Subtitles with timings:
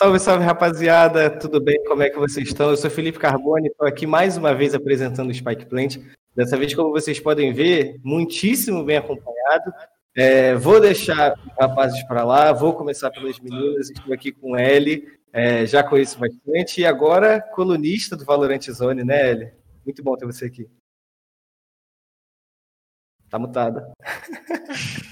[0.00, 1.28] Salve, salve, rapaziada.
[1.28, 1.84] Tudo bem?
[1.84, 2.70] Como é que vocês estão?
[2.70, 5.98] Eu sou Felipe Carbone, estou aqui mais uma vez apresentando o Spike Plant.
[6.34, 9.70] Dessa vez, como vocês podem ver, muitíssimo bem acompanhado.
[10.16, 13.90] É, vou deixar os rapazes para lá, vou começar pelas meninas.
[13.90, 19.30] Estou aqui com Ellie, é, já conheço bastante, e agora colunista do Valorant Zone, né,
[19.30, 19.52] Ellie?
[19.84, 20.66] Muito bom ter você aqui.
[23.28, 23.92] Tá mutada.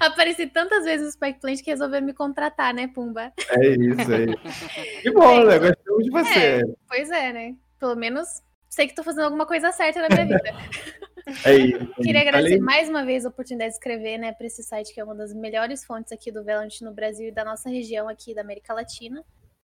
[0.06, 3.32] Apareci tantas vezes no Spike Plant que resolveu me contratar, né, Pumba?
[3.50, 4.34] É isso aí.
[5.02, 5.58] Que bom, né?
[5.58, 6.38] Gostamos de você.
[6.38, 7.56] É, pois é, né?
[7.78, 10.40] Pelo menos sei que tô fazendo alguma coisa certa na minha vida.
[11.44, 11.94] É isso.
[11.96, 12.60] Queria agradecer Falei.
[12.60, 15.32] mais uma vez a oportunidade de escrever, né, para esse site que é uma das
[15.32, 19.22] melhores fontes aqui do Valorant no Brasil e da nossa região aqui da América Latina.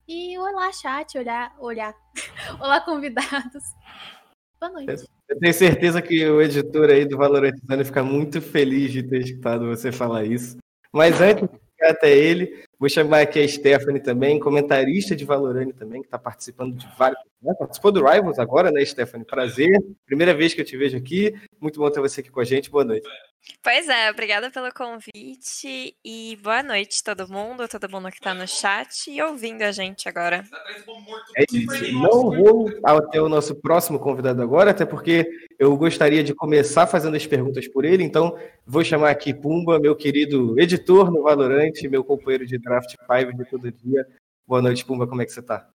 [0.09, 1.95] E olá, chat, olhar, olhar.
[2.59, 3.65] olá, convidados.
[4.59, 5.05] Boa noite.
[5.33, 9.67] Eu tenho certeza que o editor aí do Valorantizando fica muito feliz de ter escutado
[9.67, 10.59] você falar isso.
[10.93, 16.03] Mas antes de até ele, vou chamar aqui a Stephanie também, comentarista de Valorant também,
[16.03, 17.19] que está participando de vários.
[17.43, 17.55] Né?
[17.59, 19.25] Participou do Rivals agora, né, Stephanie?
[19.25, 19.71] Prazer.
[20.05, 21.35] Primeira vez que eu te vejo aqui.
[21.59, 22.71] Muito bom ter você aqui com a gente.
[22.71, 23.09] Boa noite.
[23.61, 28.47] Pois é, obrigada pelo convite e boa noite todo mundo, todo mundo que está no
[28.47, 30.45] chat e ouvindo a gente agora.
[31.37, 31.93] É isso.
[31.93, 37.17] Não vou até o nosso próximo convidado agora, até porque eu gostaria de começar fazendo
[37.17, 42.05] as perguntas por ele, então vou chamar aqui Pumba, meu querido editor no Valorante, meu
[42.05, 44.07] companheiro de draft 5 de todo dia.
[44.47, 45.69] Boa noite, Pumba, como é que você está?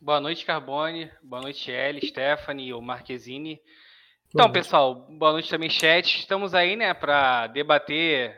[0.00, 1.10] Boa noite, Carbone.
[1.22, 3.60] Boa noite, Ellie, Stephanie, o Marquezine.
[4.28, 6.18] Então, pessoal, boa noite também, chat.
[6.18, 8.34] Estamos aí, né, para debater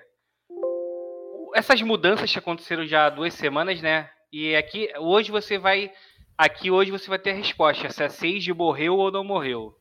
[1.55, 4.09] essas mudanças que aconteceram já há duas semanas, né?
[4.33, 5.91] E aqui, hoje você vai.
[6.37, 9.75] Aqui hoje você vai ter a resposta: se a Sage morreu ou não morreu.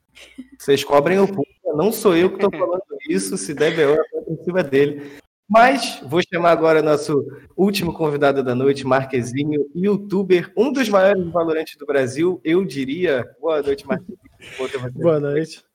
[0.58, 3.98] Vocês cobrem o público, não sou eu que estou falando isso, se deve eu
[4.28, 5.18] em cima dele.
[5.50, 11.78] Mas vou chamar agora nosso último convidado da noite, Marquezinho, youtuber, um dos maiores valorantes
[11.78, 13.23] do Brasil, eu diria.
[13.40, 14.20] Boa noite, Marquezinho.
[14.94, 15.67] Boa noite.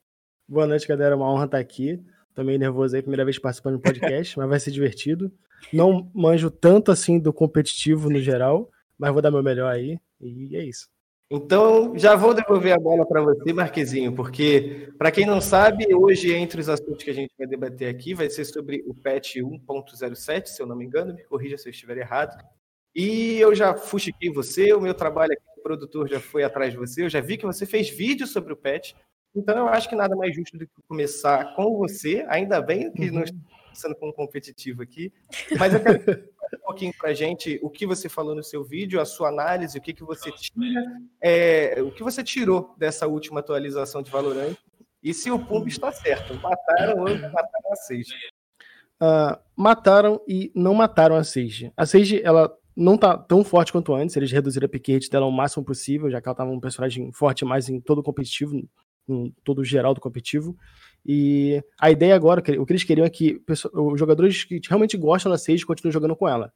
[0.53, 1.15] Boa noite, galera.
[1.15, 1.99] Uma honra estar aqui.
[2.37, 5.31] Meio nervoso aí, primeira vez participando do podcast, mas vai ser divertido.
[5.73, 9.97] Não manjo tanto assim do competitivo no geral, mas vou dar meu melhor aí.
[10.21, 10.89] E é isso.
[11.31, 16.31] Então, já vou devolver a bola para você, Marquezinho, porque, para quem não sabe, hoje,
[16.31, 20.45] entre os assuntos que a gente vai debater aqui, vai ser sobre o patch 1.07,
[20.49, 22.37] se eu não me engano, me corrija se eu estiver errado.
[22.95, 26.77] E eu já fuxiquei você, o meu trabalho aqui, o produtor já foi atrás de
[26.77, 28.93] você, eu já vi que você fez vídeo sobre o patch,
[29.35, 33.09] então, eu acho que nada mais justo do que começar com você, ainda bem que
[33.09, 33.15] uhum.
[33.15, 33.23] não
[33.63, 35.11] começando com um competitivo aqui,
[35.57, 35.97] mas eu quero
[36.53, 39.77] um pouquinho para a gente o que você falou no seu vídeo, a sua análise,
[39.77, 40.85] o que, que você tira,
[41.19, 44.55] é, o que você tirou dessa última atualização de Valorant
[45.01, 48.13] e se o Pumba está certo, mataram ou mataram a Sage.
[49.01, 51.73] Uh, mataram e não mataram a Sage.
[51.75, 55.31] A Sage, ela não tá tão forte quanto antes, eles reduziram a pick dela ao
[55.31, 58.63] máximo possível, já que ela estava um personagem forte mais em todo o competitivo,
[59.05, 60.55] com todo geral do competitivo.
[61.05, 63.41] E a ideia agora, o que eles queriam é que
[63.73, 66.51] os jogadores que realmente gostam da Sage continuem jogando com ela.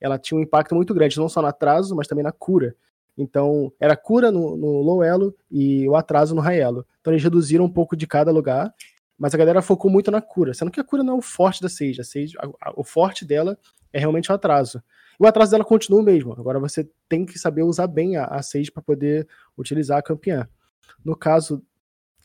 [0.00, 2.74] Ela tinha um impacto muito grande, não só no atraso, mas também na cura.
[3.16, 6.84] Então, era cura no, no low elo e o atraso no high elo.
[7.00, 8.74] Então, eles reduziram um pouco de cada lugar,
[9.16, 11.62] mas a galera focou muito na cura, sendo que a cura não é o forte
[11.62, 12.00] da Sage.
[12.00, 13.56] A Sage a, a, o forte dela
[13.92, 14.82] é realmente o atraso.
[15.20, 16.32] E o atraso dela continua o mesmo.
[16.32, 20.48] Agora você tem que saber usar bem a, a Sage para poder utilizar a campeã.
[21.04, 21.62] No caso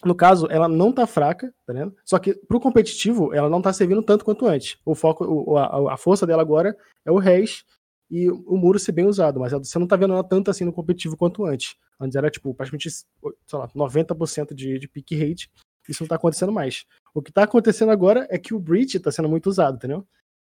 [0.05, 1.95] no caso, ela não tá fraca, tá vendo?
[2.05, 4.77] Só que pro competitivo, ela não tá servindo tanto quanto antes.
[4.85, 7.65] O foco, o, a, a, força dela agora é o Reis
[8.09, 10.71] e o muro ser bem usado, mas você não tá vendo ela tanto assim no
[10.71, 11.75] competitivo quanto antes.
[11.99, 13.05] Antes era, tipo, praticamente, sei
[13.53, 15.49] lá, 90% de, de pick rate.
[15.89, 16.85] Isso não tá acontecendo mais.
[17.13, 20.05] O que tá acontecendo agora é que o Breach tá sendo muito usado, entendeu?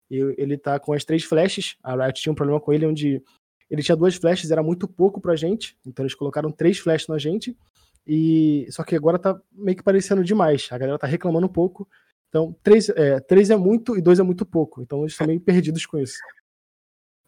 [0.09, 1.75] E ele tá com as três flashes.
[1.83, 3.21] A Riot tinha um problema com ele onde
[3.69, 5.77] ele tinha duas flashes, era muito pouco pra gente.
[5.85, 7.55] Então eles colocaram três flashes na gente.
[8.07, 10.67] E só que agora tá meio que parecendo demais.
[10.71, 11.87] A galera tá reclamando um pouco.
[12.29, 14.81] Então, três é, três é muito e dois é muito pouco.
[14.81, 16.17] Então, eles estão meio perdidos com isso.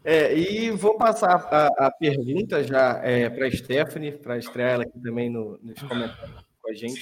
[0.03, 4.83] É, e vou passar a, a pergunta já é, para a Stephanie, para estrear ela
[4.83, 7.01] aqui também no, nos comentários com a gente.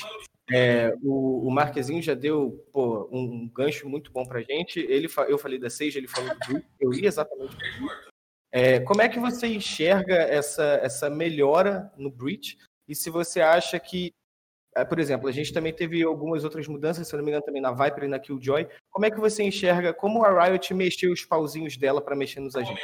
[0.51, 4.79] É, o, o Marquezinho já deu pô, um, gancho muito bom para a gente.
[4.79, 8.15] Ele, eu falei da Seja, ele falou do eu ia exatamente para
[8.51, 12.57] é, Como é que você enxerga essa, essa melhora no Breach?
[12.87, 14.13] E se você acha que,
[14.75, 17.61] eh, por exemplo, a gente também teve algumas outras mudanças, se não me engano, também
[17.61, 18.67] na Viper e na Killjoy.
[18.91, 22.55] Como é que você enxerga como a Riot mexeu os pauzinhos dela para mexer nos
[22.55, 22.83] agentes?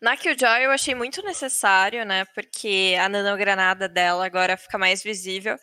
[0.00, 2.24] Na Killjoy eu achei muito necessário, né?
[2.34, 5.56] Porque a nanogranada dela agora fica mais visível.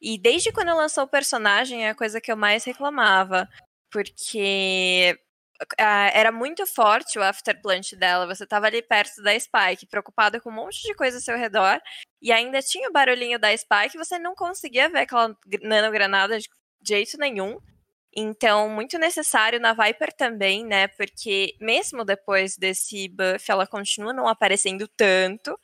[0.00, 3.48] E desde quando lançou o personagem é a coisa que eu mais reclamava.
[3.90, 5.16] Porque
[5.78, 8.26] era muito forte o afterplant dela.
[8.26, 11.80] Você tava ali perto da Spike, preocupada com um monte de coisa ao seu redor,
[12.24, 16.48] e ainda tinha o barulhinho da Spike, você não conseguia ver aquela nanogranada de
[16.82, 17.58] jeito nenhum.
[18.16, 20.88] Então, muito necessário na Viper também, né?
[20.88, 25.58] Porque mesmo depois desse buff, ela continua não aparecendo tanto,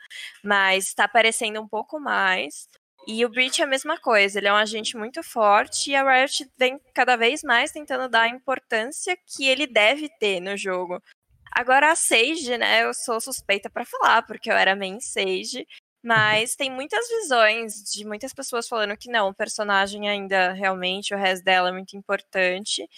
[0.44, 2.68] mas está aparecendo um pouco mais.
[3.06, 6.02] E o Breach é a mesma coisa, ele é um agente muito forte e a
[6.02, 11.02] Riot vem cada vez mais tentando dar a importância que ele deve ter no jogo.
[11.50, 15.66] Agora a Sage, né, eu sou suspeita para falar, porque eu era main Sage,
[16.02, 21.18] mas tem muitas visões de muitas pessoas falando que não, o personagem ainda realmente, o
[21.18, 22.88] resto dela é muito importante.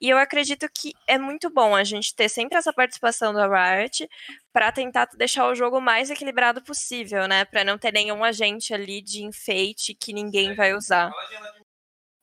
[0.00, 4.06] E eu acredito que é muito bom a gente ter sempre essa participação da Riot
[4.52, 7.44] para tentar deixar o jogo mais equilibrado possível, né?
[7.46, 11.10] Para não ter nenhum agente ali de enfeite que ninguém vai usar.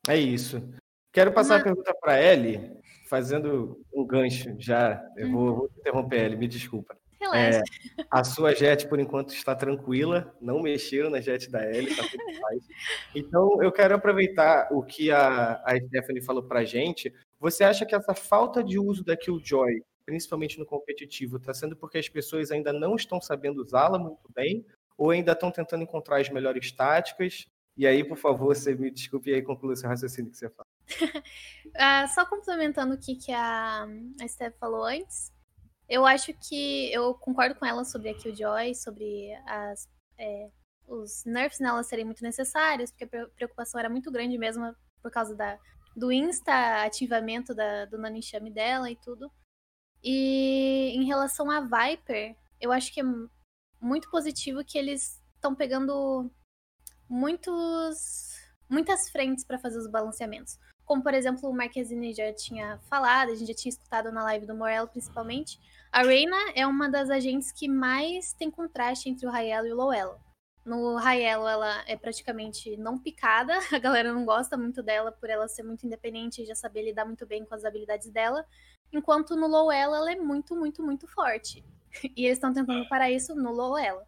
[0.07, 0.61] É isso.
[1.11, 1.61] Quero passar Uma...
[1.61, 2.77] a pergunta para Ellie,
[3.09, 5.03] fazendo um gancho já.
[5.17, 6.95] Eu vou, vou interromper Ellie, me desculpa.
[7.33, 7.61] É,
[8.09, 12.23] a sua jet, por enquanto, está tranquila, não mexeram na jet da Ellie, tá tudo
[12.41, 12.63] paz.
[13.15, 17.13] Então, eu quero aproveitar o que a, a Stephanie falou para a gente.
[17.39, 21.97] Você acha que essa falta de uso da Killjoy, principalmente no competitivo, está sendo porque
[21.97, 24.65] as pessoas ainda não estão sabendo usá-la muito bem,
[24.97, 27.45] ou ainda estão tentando encontrar as melhores táticas?
[27.77, 30.67] E aí, por favor, você me desculpe e aí conclua seu raciocínio que você fala.
[31.03, 33.87] uh, só complementando o que, que a,
[34.19, 35.31] a Steph falou antes,
[35.87, 40.49] eu acho que eu concordo com ela sobre a Killjoy, sobre as, é,
[40.87, 45.35] os nerfs nela serem muito necessários, porque a preocupação era muito grande mesmo por causa
[45.35, 45.57] da,
[45.95, 49.31] do insta ativamento da, do Naninchame dela e tudo.
[50.03, 53.03] E em relação a Viper, eu acho que é
[53.79, 56.29] muito positivo que eles estão pegando
[57.09, 58.35] muitos
[58.69, 60.59] muitas frentes para fazer os balanceamentos.
[60.85, 64.45] Como, por exemplo, o Marquezine já tinha falado, a gente já tinha escutado na live
[64.45, 65.59] do Morello, principalmente.
[65.91, 69.75] A Reina é uma das agentes que mais tem contraste entre o Raelo e o
[69.75, 70.19] Lowello.
[70.65, 75.47] No Raelo, ela é praticamente não picada, a galera não gosta muito dela por ela
[75.47, 78.45] ser muito independente e já saber lidar muito bem com as habilidades dela.
[78.91, 81.63] Enquanto no Lowello, ela é muito, muito, muito forte.
[82.15, 84.01] E eles estão tentando parar isso no Lowello.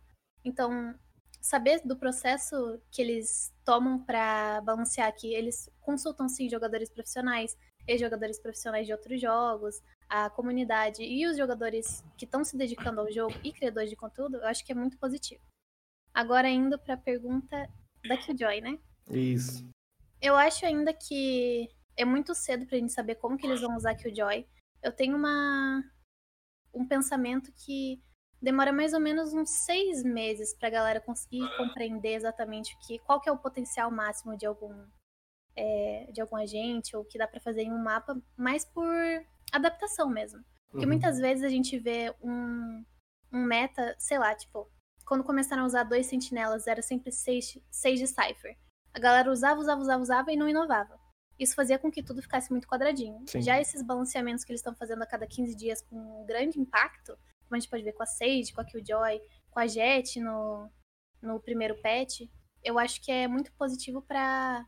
[0.44, 0.94] Então,
[1.42, 5.34] saber do processo que eles tomam para balancear aqui.
[5.34, 11.38] Eles consultam sim jogadores profissionais e jogadores profissionais de outros jogos, a comunidade e os
[11.38, 14.76] jogadores que estão se dedicando ao jogo e criadores de conteúdo, eu acho que é
[14.76, 15.42] muito positivo.
[16.14, 17.70] Agora indo para a pergunta
[18.08, 18.80] da Killjoy, né?
[19.10, 19.70] Isso.
[20.20, 23.76] Eu acho ainda que é muito cedo para a gente saber como que eles vão
[23.76, 24.48] usar Killjoy.
[24.82, 25.84] Eu tenho uma
[26.74, 28.02] um pensamento que
[28.42, 33.00] demora mais ou menos uns seis meses para a galera conseguir compreender exatamente o que,
[33.00, 34.88] qual que é o potencial máximo de algum
[35.56, 38.86] é, de algum agente ou que dá para fazer em um mapa, mais por
[39.52, 40.44] adaptação mesmo.
[40.70, 40.92] Porque uhum.
[40.92, 42.84] muitas vezes a gente vê um,
[43.32, 44.70] um meta, sei lá, tipo,
[45.06, 48.58] quando começaram a usar dois sentinelas, era sempre seis, seis de Cypher.
[48.94, 51.00] A galera usava, usava, usava, usava e não inovava.
[51.40, 53.24] Isso fazia com que tudo ficasse muito quadradinho.
[53.28, 53.42] Sim.
[53.42, 57.18] Já esses balanceamentos que eles estão fazendo a cada 15 dias com um grande impacto,
[57.46, 60.70] como a gente pode ver com a Sage, com a Killjoy, com a Jet no,
[61.22, 62.22] no primeiro patch,
[62.64, 64.66] eu acho que é muito positivo para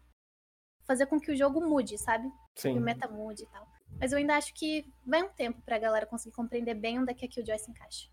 [0.85, 2.27] fazer com que o jogo mude, sabe?
[2.55, 2.73] Sim.
[2.73, 3.67] Que o meta mude e tal.
[3.99, 7.13] Mas eu ainda acho que vai um tempo pra galera conseguir compreender bem onde é
[7.13, 8.09] que a Killjoy se encaixa.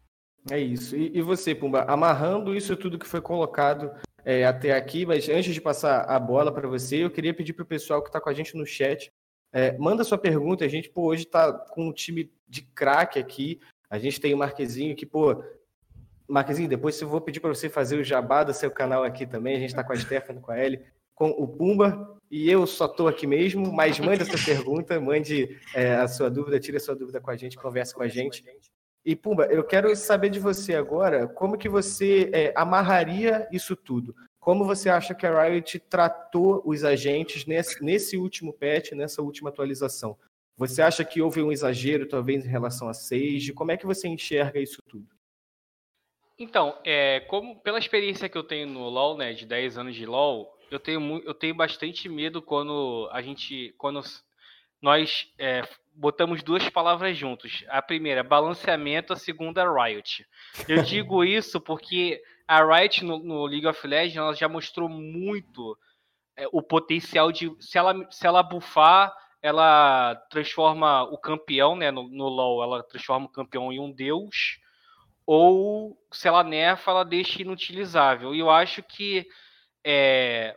[0.50, 0.96] É isso.
[0.96, 3.90] E, e você, Pumba, amarrando isso tudo que foi colocado
[4.24, 7.62] é, até aqui, mas antes de passar a bola para você, eu queria pedir para
[7.62, 9.10] o pessoal que está com a gente no chat,
[9.52, 10.64] é, manda sua pergunta.
[10.64, 13.60] A gente, pô, hoje está com um time de craque aqui.
[13.90, 15.42] A gente tem o Marquezinho que, pô,
[16.28, 19.56] Marquezinho, depois eu vou pedir para você fazer o jabá do seu canal aqui também.
[19.56, 22.86] A gente está com a Stephanie, com a Ellie, com o Pumba, e eu só
[22.86, 26.80] estou aqui mesmo, mas mande a sua pergunta, mande é, a sua dúvida, tire a
[26.80, 28.44] sua dúvida com a gente, converse com a gente.
[29.04, 34.14] E Pumba, eu quero saber de você agora, como que você é, amarraria isso tudo?
[34.38, 39.48] Como você acha que a Riot tratou os agentes nesse, nesse último patch, nessa última
[39.48, 40.16] atualização?
[40.56, 43.52] Você acha que houve um exagero, talvez, em relação a Sage?
[43.54, 45.06] Como é que você enxerga isso tudo?
[46.38, 50.04] Então, é, como pela experiência que eu tenho no LoL, né, de 10 anos de
[50.04, 54.02] LoL, eu tenho, eu tenho bastante medo quando a gente, quando
[54.80, 55.62] nós é,
[55.94, 57.64] botamos duas palavras juntos.
[57.68, 60.26] A primeira, balanceamento, a segunda, Riot.
[60.68, 65.76] Eu digo isso porque a Riot no, no League of Legends ela já mostrou muito
[66.36, 72.08] é, o potencial de se ela, se ela bufar ela transforma o campeão, né, no,
[72.08, 74.58] no LoL, ela transforma o campeão em um deus,
[75.24, 78.34] ou se ela nerfa, ela deixa inutilizável.
[78.34, 79.26] E eu acho que
[79.90, 80.54] é,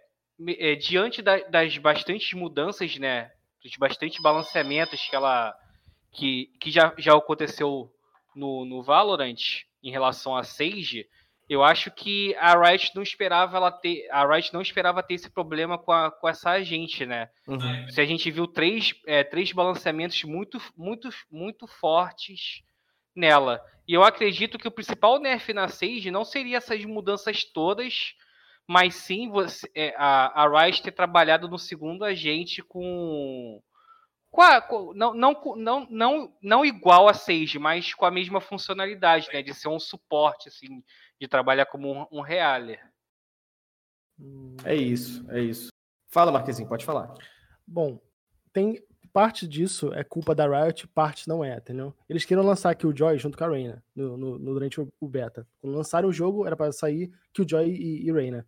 [0.60, 3.32] é, diante da, das bastantes mudanças, né,
[3.64, 5.56] dos bastantes balanceamentos que ela
[6.12, 7.90] que, que já, já aconteceu
[8.36, 9.40] no, no Valorant
[9.82, 11.08] em relação a Sage,
[11.50, 14.08] eu acho que a Riot não esperava ela ter.
[14.12, 17.30] A Riot não esperava ter esse problema com, a, com essa agente, né?
[17.48, 17.90] Uhum.
[17.90, 22.64] Se a gente viu três, é, três balanceamentos muito, muito, muito fortes
[23.16, 23.62] nela.
[23.88, 28.14] E eu acredito que o principal nerf na Sage não seria essas mudanças todas,
[28.72, 33.62] mas sim você, é, a, a Riot ter trabalhado no segundo agente com
[34.30, 38.40] com a, com, não, não, não, não, não igual a Sage, mas com a mesma
[38.40, 39.42] funcionalidade, né?
[39.42, 40.82] De ser um suporte, assim,
[41.20, 42.80] de trabalhar como um, um realer.
[44.63, 45.68] É isso, é isso.
[46.08, 47.13] Fala, Marquezinho, pode falar.
[47.68, 48.00] Bom,
[48.54, 51.94] tem parte disso é culpa da Riot, parte não é, entendeu?
[52.08, 55.46] Eles queriam lançar Killjoy junto com a Reina no, no, no durante o, o, beta.
[55.60, 58.48] Quando lançaram o jogo, era para sair Killjoy e, e Reina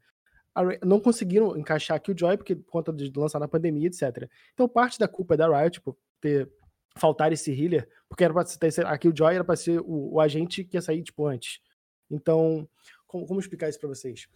[0.83, 4.29] não conseguiram encaixar aqui o Joy, porque por conta de lançar na pandemia, etc.
[4.53, 6.49] Então, parte da culpa é da Riot, por ter
[6.95, 10.19] faltar esse healer, porque era pra ter, aqui o Joy era para ser o, o,
[10.19, 11.59] agente que ia sair, tipo, antes.
[12.09, 12.67] Então,
[13.07, 14.27] como, como explicar isso para vocês?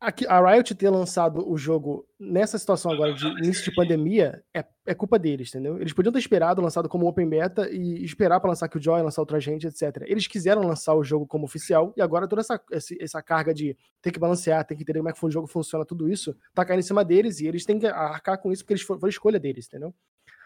[0.00, 4.94] A Riot ter lançado o jogo nessa situação agora de início de pandemia é, é
[4.94, 5.80] culpa deles, entendeu?
[5.80, 9.40] Eles podiam ter esperado, lançado como open beta e esperar para lançar Killjoy, lançar outra
[9.40, 10.04] gente, etc.
[10.06, 12.60] Eles quiseram lançar o jogo como oficial e agora toda essa,
[13.00, 15.84] essa carga de ter que balancear, ter que entender como é que o jogo funciona,
[15.84, 18.74] tudo isso, tá caindo em cima deles e eles têm que arcar com isso porque
[18.74, 19.92] eles foram, a escolha deles, entendeu?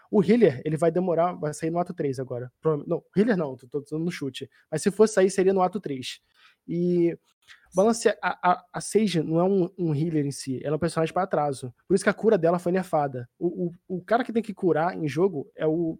[0.09, 2.51] O Healer, ele vai demorar, vai sair no ato 3 agora.
[2.87, 4.49] Não, Healer não, tô, tô, tô no chute.
[4.71, 6.21] Mas se fosse sair, seria no ato 3.
[6.67, 7.17] E
[7.73, 8.17] balancear.
[8.21, 11.13] A, a, a Sage não é um, um healer em si, ela é um personagem
[11.13, 11.73] para atraso.
[11.87, 13.29] Por isso que a cura dela foi nerfada.
[13.37, 15.99] O, o, o cara que tem que curar em jogo é o.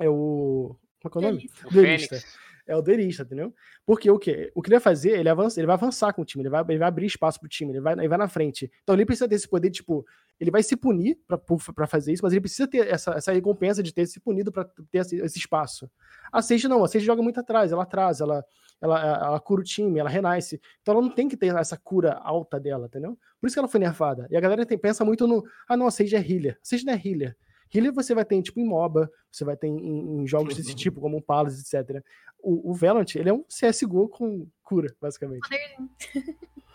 [0.00, 0.76] É o.
[1.02, 1.50] Como é que é o nome?
[1.66, 2.18] O Duelista.
[2.66, 3.52] É o duelista, entendeu?
[3.84, 4.52] Porque o que?
[4.54, 6.64] O que ele vai fazer, ele, avança, ele vai avançar com o time, ele vai,
[6.68, 8.70] ele vai abrir espaço pro time, ele vai, ele vai na frente.
[8.82, 10.06] Então ele precisa ter esse poder, tipo,
[10.38, 13.92] ele vai se punir para fazer isso, mas ele precisa ter essa, essa recompensa de
[13.92, 15.90] ter se punido para ter esse, esse, espaço.
[16.32, 18.44] A Sage não, a Sage joga muito atrás, ela atrasa, ela,
[18.82, 20.60] ela, ela cura o time, ela renasce.
[20.82, 23.16] Então ela não tem que ter essa cura alta dela, entendeu?
[23.40, 24.26] Por isso que ela foi nerfada.
[24.28, 26.58] E a galera tem, pensa muito no, ah não, a Sage é healer.
[26.60, 27.36] A Sage não é healer.
[27.74, 31.00] Healer você vai ter tipo em MOBA, você vai ter em, em jogos desse tipo,
[31.00, 32.02] como o Palace, etc.
[32.42, 35.48] O, o Valorant, ele é um CSGO com cura, basicamente.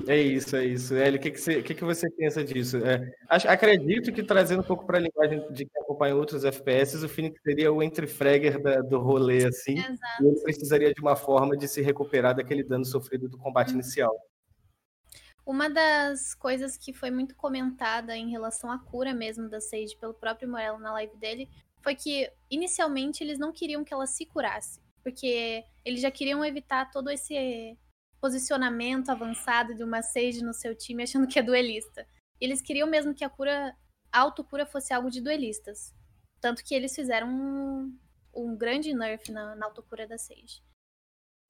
[0.08, 0.96] É isso, é isso.
[0.96, 2.78] Eli, o que, que, você, que, que você pensa disso?
[2.78, 7.04] É, acho, acredito que trazendo um pouco para a linguagem de quem acompanha outros FPS,
[7.04, 10.24] o Phoenix seria o entre-fragger do rolê, assim, Exato.
[10.24, 13.80] e ele precisaria de uma forma de se recuperar daquele dano sofrido do combate uhum.
[13.80, 14.16] inicial.
[15.48, 20.14] Uma das coisas que foi muito comentada em relação à cura mesmo da Sage pelo
[20.14, 21.50] próprio Morello na live dele
[21.82, 26.92] foi que inicialmente eles não queriam que ela se curasse, porque eles já queriam evitar
[26.92, 27.78] todo esse
[28.20, 32.06] posicionamento avançado de uma Sage no seu time achando que é duelista.
[32.42, 33.74] Eles queriam mesmo que a cura,
[34.12, 35.96] a autocura fosse algo de duelistas.
[36.42, 37.98] Tanto que eles fizeram um,
[38.36, 40.62] um grande nerf na, na autocura da Sage.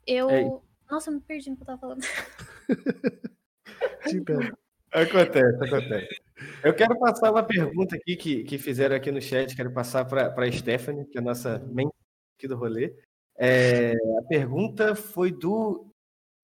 [0.05, 0.29] Eu.
[0.29, 0.51] Ei.
[0.87, 2.01] Nossa, eu me perdi no que eu tava falando.
[4.91, 6.21] Acontece, acontece.
[6.63, 10.33] Eu quero passar uma pergunta aqui que, que fizeram aqui no chat, quero passar para
[10.35, 11.93] a Stephanie, que é a nossa mente
[12.37, 12.93] aqui do rolê.
[13.37, 15.91] É, a pergunta foi do.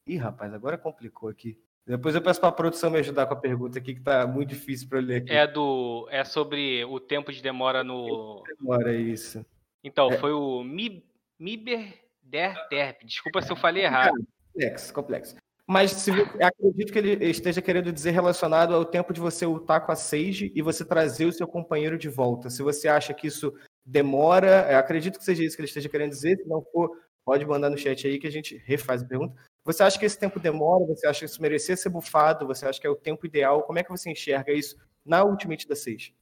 [0.08, 1.58] Ih, rapaz, agora complicou aqui.
[1.86, 4.50] Depois eu peço para a produção me ajudar com a pergunta aqui, que está muito
[4.50, 5.34] difícil para eu ler aqui.
[5.34, 8.42] É, do, é sobre o tempo de demora no.
[8.60, 9.46] Demora, isso.
[9.84, 10.18] Então, é.
[10.18, 13.04] foi o Miber Der Derp.
[13.04, 14.14] Desculpa se eu falei errado.
[14.54, 15.36] Complexo, complexo.
[15.68, 19.92] Mas se, acredito que ele esteja querendo dizer relacionado ao tempo de você lutar com
[19.92, 22.50] a Sage e você trazer o seu companheiro de volta.
[22.50, 23.54] Se você acha que isso
[23.86, 26.38] demora, acredito que seja isso que ele esteja querendo dizer.
[26.38, 26.92] Se não for,
[27.24, 29.36] pode mandar no chat aí que a gente refaz a pergunta.
[29.64, 30.86] Você acha que esse tempo demora?
[30.88, 32.46] Você acha que isso merecia ser bufado?
[32.48, 33.64] Você acha que é o tempo ideal?
[33.64, 36.14] Como é que você enxerga isso na Ultimate da Sage?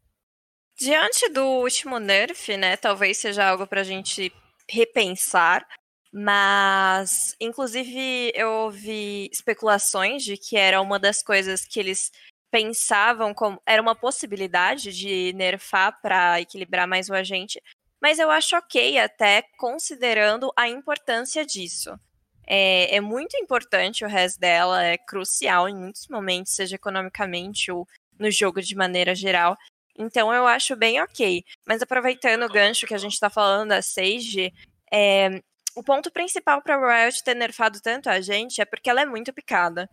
[0.77, 4.31] Diante do último nerf, né, talvez seja algo para a gente
[4.69, 5.67] repensar.
[6.11, 12.11] Mas, inclusive, eu ouvi especulações de que era uma das coisas que eles
[12.51, 17.63] pensavam como era uma possibilidade de nerfar para equilibrar mais o agente,
[18.01, 21.97] mas eu acho ok até considerando a importância disso.
[22.45, 27.87] É, é muito importante o resto dela, é crucial em muitos momentos, seja economicamente ou
[28.19, 29.55] no jogo de maneira geral.
[29.97, 31.45] Então eu acho bem ok.
[31.65, 34.51] Mas aproveitando o gancho que a gente está falando da Sage,
[34.91, 35.41] é,
[35.75, 39.33] o ponto principal para Riot ter nerfado tanto a gente é porque ela é muito
[39.33, 39.89] picada.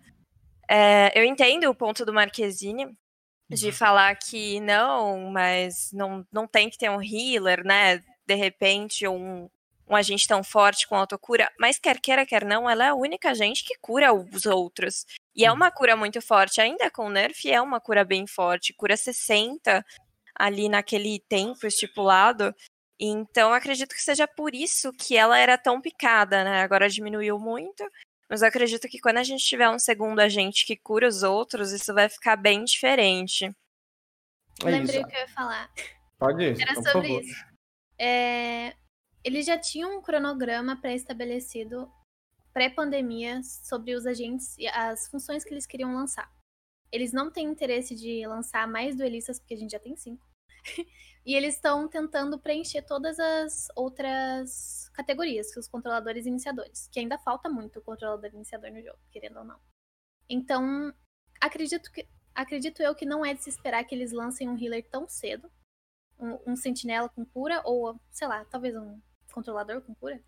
[0.71, 2.95] É, eu entendo o ponto do Marquezine
[3.49, 3.73] de uhum.
[3.73, 8.03] falar que não, mas não, não tem que ter um healer, né?
[8.27, 9.49] De repente, um,
[9.89, 11.51] um agente tão forte com autocura.
[11.59, 15.07] Mas quer queira, quer não, ela é a única agente que cura os outros.
[15.35, 15.57] E é uhum.
[15.57, 16.61] uma cura muito forte.
[16.61, 18.75] Ainda com nerf, é uma cura bem forte.
[18.75, 19.85] Cura 60
[20.35, 22.55] ali naquele tempo estipulado.
[23.00, 26.62] Então, acredito que seja por isso que ela era tão picada, né?
[26.62, 27.88] Agora diminuiu muito,
[28.28, 31.73] mas eu acredito que quando a gente tiver um segundo agente que cura os outros,
[31.73, 33.45] isso vai ficar bem diferente.
[34.64, 35.73] É Lembrei o que eu ia falar.
[36.19, 36.61] Pode ir.
[36.61, 37.45] Era então, sobre isso.
[37.97, 38.75] É,
[39.23, 41.90] eles já tinham um cronograma pré-estabelecido
[42.52, 46.28] pré-pandemia sobre os agentes e as funções que eles queriam lançar.
[46.90, 50.26] Eles não têm interesse de lançar mais duelistas, porque a gente já tem cinco.
[51.29, 57.19] e eles estão tentando preencher todas as outras categorias, que os controladores iniciadores, que ainda
[57.19, 59.61] falta muito o controlador iniciador no jogo, querendo ou não.
[60.27, 60.91] Então,
[61.39, 64.89] acredito que acredito eu que não é de se esperar que eles lancem um healer
[64.89, 65.53] tão cedo.
[66.19, 68.99] Um, um sentinela com cura, ou, sei lá, talvez um
[69.31, 70.19] controlador com cura.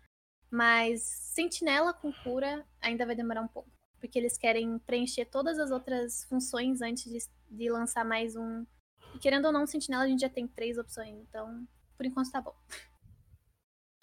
[0.51, 3.71] Mas sentinela com cura ainda vai demorar um pouco.
[3.99, 7.17] Porque eles querem preencher todas as outras funções antes de,
[7.49, 8.67] de lançar mais um
[9.15, 12.41] e querendo ou não, Sentinela a gente já tem três opções, então por enquanto tá
[12.41, 12.55] bom.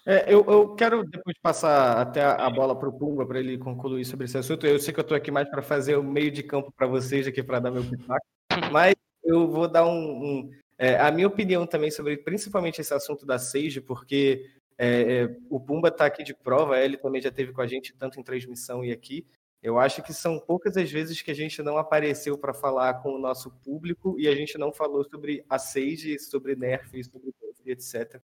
[0.05, 4.05] É, eu, eu, quero depois passar até a bola para o Pumba para ele concluir
[4.05, 4.65] sobre esse assunto.
[4.65, 7.27] Eu sei que eu estou aqui mais para fazer o meio de campo para vocês
[7.27, 8.25] aqui para dar meu pitaco,
[8.71, 13.25] mas eu vou dar um, um é, a minha opinião também sobre principalmente esse assunto
[13.25, 17.51] da Sage, porque é, é o Pumba está aqui de prova, ele também já teve
[17.51, 19.27] com a gente tanto em transmissão e aqui.
[19.61, 23.11] Eu acho que são poucas as vezes que a gente não apareceu para falar com
[23.11, 27.33] o nosso público e a gente não falou sobre a Sage, sobre Nerf, sobre
[27.65, 28.21] etc.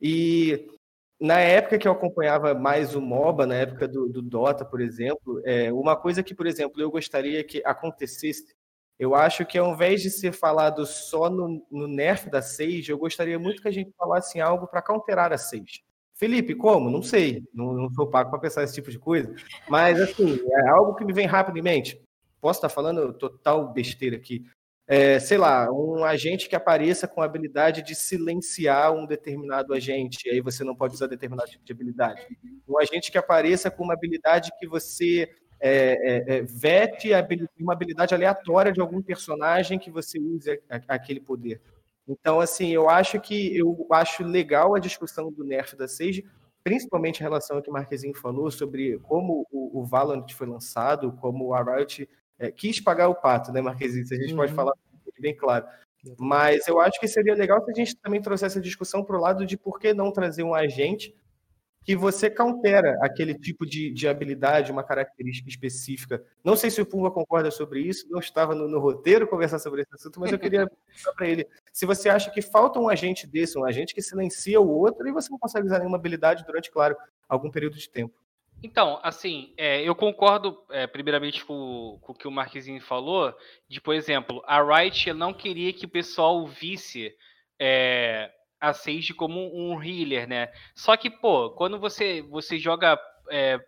[0.00, 0.70] E
[1.20, 5.42] na época que eu acompanhava mais o MOBA, na época do, do Dota, por exemplo,
[5.44, 8.54] é, uma coisa que, por exemplo, eu gostaria que acontecesse,
[8.98, 12.98] eu acho que ao invés de ser falado só no, no nerf da Sage, eu
[12.98, 15.82] gostaria muito que a gente falasse algo para counterar a Sage.
[16.18, 16.90] Felipe, como?
[16.90, 19.32] Não sei, não, não sou pago para pensar esse tipo de coisa,
[19.68, 22.02] mas assim, é algo que me vem rapidamente.
[22.40, 24.44] Posso estar falando total besteira aqui.
[24.84, 30.28] É, sei lá, um agente que apareça com a habilidade de silenciar um determinado agente,
[30.28, 32.26] aí você não pode usar determinado tipo de habilidade.
[32.66, 37.10] Um agente que apareça com uma habilidade que você é, é, é vete
[37.60, 41.60] uma habilidade aleatória de algum personagem que você use aquele poder.
[42.08, 46.24] Então, assim, eu acho que eu acho legal a discussão do nerf da Sage,
[46.64, 51.12] principalmente em relação ao que o Marquezinho falou sobre como o, o Valorant foi lançado,
[51.20, 54.06] como a Riot é, quis pagar o pato, né, Marquezinho?
[54.06, 54.38] Se a gente uhum.
[54.38, 54.72] pode falar
[55.20, 55.66] bem claro.
[56.16, 59.20] Mas eu acho que seria legal se a gente também trouxesse a discussão para o
[59.20, 61.14] lado de por que não trazer um agente
[61.84, 66.22] que você countera aquele tipo de, de habilidade, uma característica específica.
[66.44, 69.82] Não sei se o Pumba concorda sobre isso, não estava no, no roteiro conversar sobre
[69.82, 73.26] esse assunto, mas eu queria perguntar para ele se você acha que falta um agente
[73.26, 76.70] desse, um agente que silencia o outro e você não consegue usar nenhuma habilidade durante,
[76.70, 76.96] claro,
[77.28, 78.14] algum período de tempo.
[78.62, 83.32] Então, assim, é, eu concordo é, primeiramente com, com, o que o Marquezinho falou,
[83.68, 87.14] de, por exemplo, a Wright não queria que o pessoal visse
[87.58, 90.52] é, a Sage como um healer, né?
[90.74, 92.98] Só que, pô, quando você, você joga
[93.30, 93.60] é,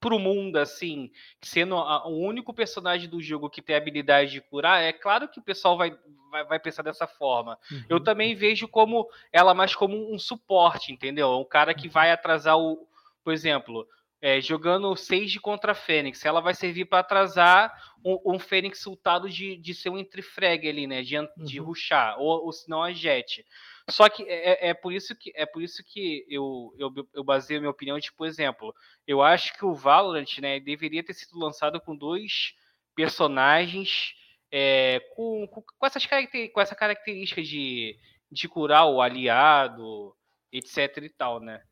[0.00, 1.10] pro mundo, assim,
[1.42, 5.28] sendo a, o único personagem do jogo que tem a habilidade de curar, é claro
[5.28, 5.96] que o pessoal vai,
[6.30, 7.58] vai, vai pensar dessa forma.
[7.70, 7.84] Uhum.
[7.88, 11.38] Eu também vejo como ela mais como um suporte, entendeu?
[11.38, 11.92] Um cara que uhum.
[11.92, 12.88] vai atrasar o.
[13.22, 13.86] Por exemplo,
[14.22, 17.70] é, jogando Sage contra Fênix, ela vai servir para atrasar
[18.02, 21.02] um, um Fênix soltado de, de ser um entre-frag ali, né?
[21.02, 21.66] De, de uhum.
[21.66, 23.44] ruxar, ou, ou se não a Jet.
[23.90, 27.24] Só que é, é, é, por isso que é por isso que eu, eu, eu
[27.24, 28.74] baseio minha opinião, tipo, exemplo,
[29.06, 32.54] eu acho que o Valorant, né, deveria ter sido lançado com dois
[32.94, 34.14] personagens
[34.50, 37.96] é, com, com, com, essas com essa característica de,
[38.30, 40.14] de curar o aliado,
[40.52, 41.62] etc e tal, né?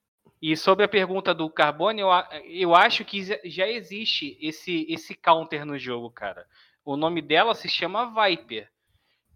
[0.41, 2.09] E sobre a pergunta do Carbone, eu,
[2.47, 6.47] eu acho que já existe esse, esse counter no jogo, cara.
[6.85, 8.71] O nome dela se chama Viper.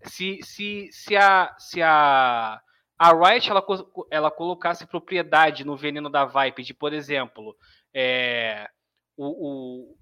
[0.04, 2.60] Se, se, se, a, se a,
[3.02, 3.66] a Riot ela,
[4.12, 7.56] ela colocasse propriedade no veneno da Viper, de, por exemplo,
[7.92, 8.68] é,
[9.16, 9.96] o, o,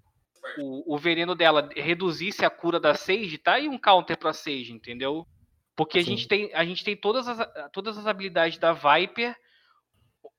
[0.58, 4.72] o, o, veneno dela reduzisse a cura da Sage, tá aí um counter pra Sage,
[4.72, 5.26] entendeu?
[5.74, 7.38] Porque a gente, tem, a gente tem todas as,
[7.72, 9.34] todas as habilidades da Viper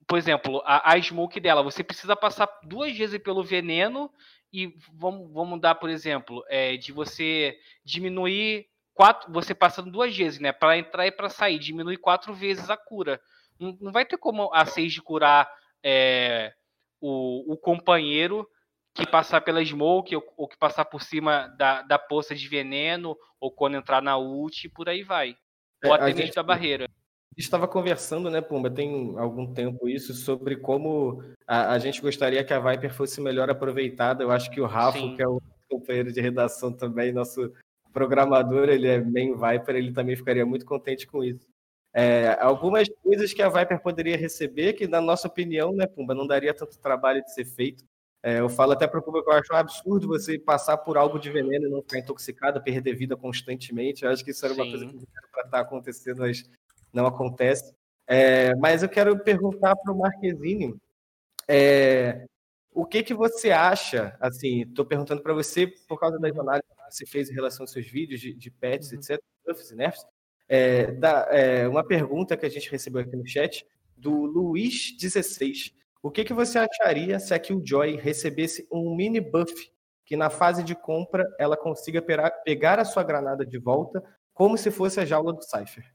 [0.08, 4.12] por exemplo, a, a smoke dela, você precisa passar duas vezes pelo veneno
[4.52, 10.40] e vamos, vamos dar, por exemplo, é, de você diminuir quatro, você passando duas vezes,
[10.40, 10.52] né?
[10.52, 13.22] Para entrar e para sair, diminui quatro vezes a cura.
[13.60, 15.50] Não, não vai ter como a Sage curar
[15.84, 16.54] é,
[17.00, 18.48] o, o companheiro
[18.94, 23.18] que passar pela smoke ou, ou, que passar por cima da, da poça de veneno
[23.40, 25.36] ou quando entrar na ult e por aí vai.
[25.84, 26.36] Ou é, até mesmo gente...
[26.36, 26.88] da barreira
[27.38, 32.54] estava conversando, né, Pumba, tem algum tempo isso, sobre como a, a, gente gostaria que
[32.54, 34.24] a Viper fosse melhor aproveitada.
[34.24, 35.16] Eu acho que o Rafa, Sim.
[35.16, 37.52] que é o companheiro de redação também, nosso
[37.92, 41.48] programador, ele é bem Viper, ele também ficaria muito contente com isso.
[41.94, 46.26] É, algumas coisas que a Viper poderia receber, que na nossa opinião, né, Pumba, não
[46.26, 47.84] daria tanto trabalho de ser feito.
[48.24, 50.96] É, eu falo até para o público que eu acho um absurdo você passar por
[50.96, 54.06] algo de veneno e não ficar intoxicado, perder vida constantemente.
[54.06, 54.70] Eu acho que isso era uma Sim.
[54.72, 56.50] coisa que era para estar acontecendo, mas
[56.94, 57.74] não acontece.
[58.08, 60.76] É, mas eu quero perguntar para o Marquezine
[61.48, 62.26] é,
[62.74, 67.06] o que, que você acha, assim, estou perguntando para você por causa das análises você
[67.06, 68.98] fez em relação aos seus vídeos de, de pets, uhum.
[68.98, 70.06] etc., buffs e nerfs,
[70.48, 75.74] é, da, é, uma pergunta que a gente recebeu aqui no chat do Luiz16.
[76.04, 79.72] O que, que você acharia se a Killjoy recebesse um mini buff
[80.06, 82.04] que na fase de compra ela consiga
[82.44, 85.86] pegar a sua granada de volta como se fosse a jaula do Cypher?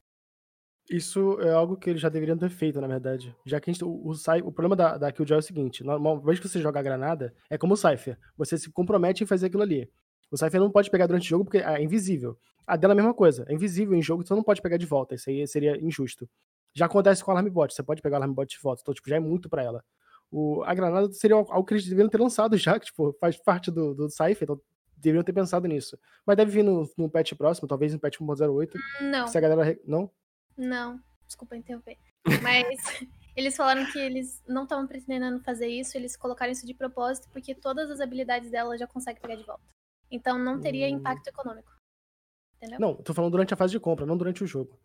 [0.88, 3.34] Isso é algo que eles já deveriam ter feito, na verdade.
[3.44, 6.20] Já que a gente, o, o, o problema da, da Killjoy é o seguinte: uma
[6.20, 8.16] vez que você joga a granada, é como o Cypher.
[8.36, 9.90] Você se compromete em fazer aquilo ali.
[10.30, 12.38] O Cypher não pode pegar durante o jogo porque é invisível.
[12.66, 13.44] A dela é a mesma coisa.
[13.48, 15.14] É invisível em jogo, então não pode pegar de volta.
[15.14, 16.28] Isso aí seria injusto.
[16.74, 17.72] Já acontece com o Alarm Bot.
[17.72, 18.82] Você pode pegar o Alarm Bot de volta.
[18.82, 19.84] Então, tipo, já é muito para ela.
[20.30, 23.70] O, a granada seria algo que eles deveriam ter lançado já, que tipo, faz parte
[23.70, 24.60] do, do Cypher, então
[24.96, 25.98] deveriam ter pensado nisso.
[26.26, 28.72] Mas deve vir no, no patch próximo, talvez no patch 1.08.
[29.02, 29.28] Não.
[29.28, 29.78] Se a galera.
[29.86, 30.10] Não?
[30.56, 31.00] Não.
[31.26, 31.96] Desculpa interromper.
[32.42, 32.66] Mas
[33.36, 37.54] eles falaram que eles não estavam pretendendo fazer isso, eles colocaram isso de propósito, porque
[37.54, 39.62] todas as habilidades dela já conseguem pegar de volta.
[40.10, 40.98] Então não teria hum...
[40.98, 41.72] impacto econômico.
[42.56, 42.80] Entendeu?
[42.80, 44.78] Não, tô falando durante a fase de compra, não durante o jogo.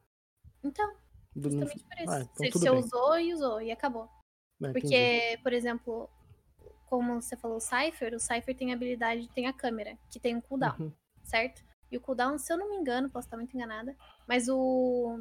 [0.63, 0.93] Então,
[1.36, 2.12] justamente por isso.
[2.12, 4.10] Ah, então você, você usou e usou, e acabou.
[4.62, 5.41] É, porque, entendi.
[5.41, 6.10] por exemplo,
[6.86, 10.36] como você falou, o Cypher, o Cypher tem a habilidade, tem a câmera, que tem
[10.36, 10.93] um cooldown, uhum.
[11.23, 11.63] certo?
[11.89, 13.95] E o cooldown, se eu não me engano, posso estar muito enganada,
[14.27, 15.19] mas o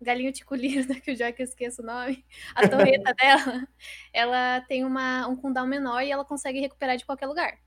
[0.00, 3.68] galinho ticulino, que o que eu esqueço o nome, a torreta dela,
[4.12, 7.58] ela tem uma, um cooldown menor e ela consegue recuperar de qualquer lugar.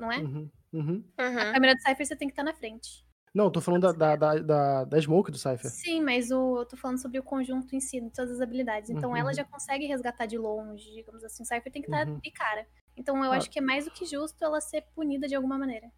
[0.00, 0.18] Não é?
[0.18, 1.04] Uhum, uhum.
[1.18, 3.04] A câmera do Cypher você tem que estar na frente.
[3.32, 5.70] Não, eu tô falando da, da, da, da, da Smoke do Cypher.
[5.70, 8.90] Sim, mas o, eu tô falando sobre o conjunto em si, de todas as habilidades.
[8.90, 9.16] Então uhum.
[9.16, 11.44] ela já consegue resgatar de longe, digamos assim.
[11.44, 12.18] O Cypher tem que estar uhum.
[12.18, 12.66] de cara.
[12.96, 13.36] Então eu ah.
[13.36, 15.90] acho que é mais do que justo ela ser punida de alguma maneira.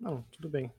[0.00, 0.72] Não, tudo bem.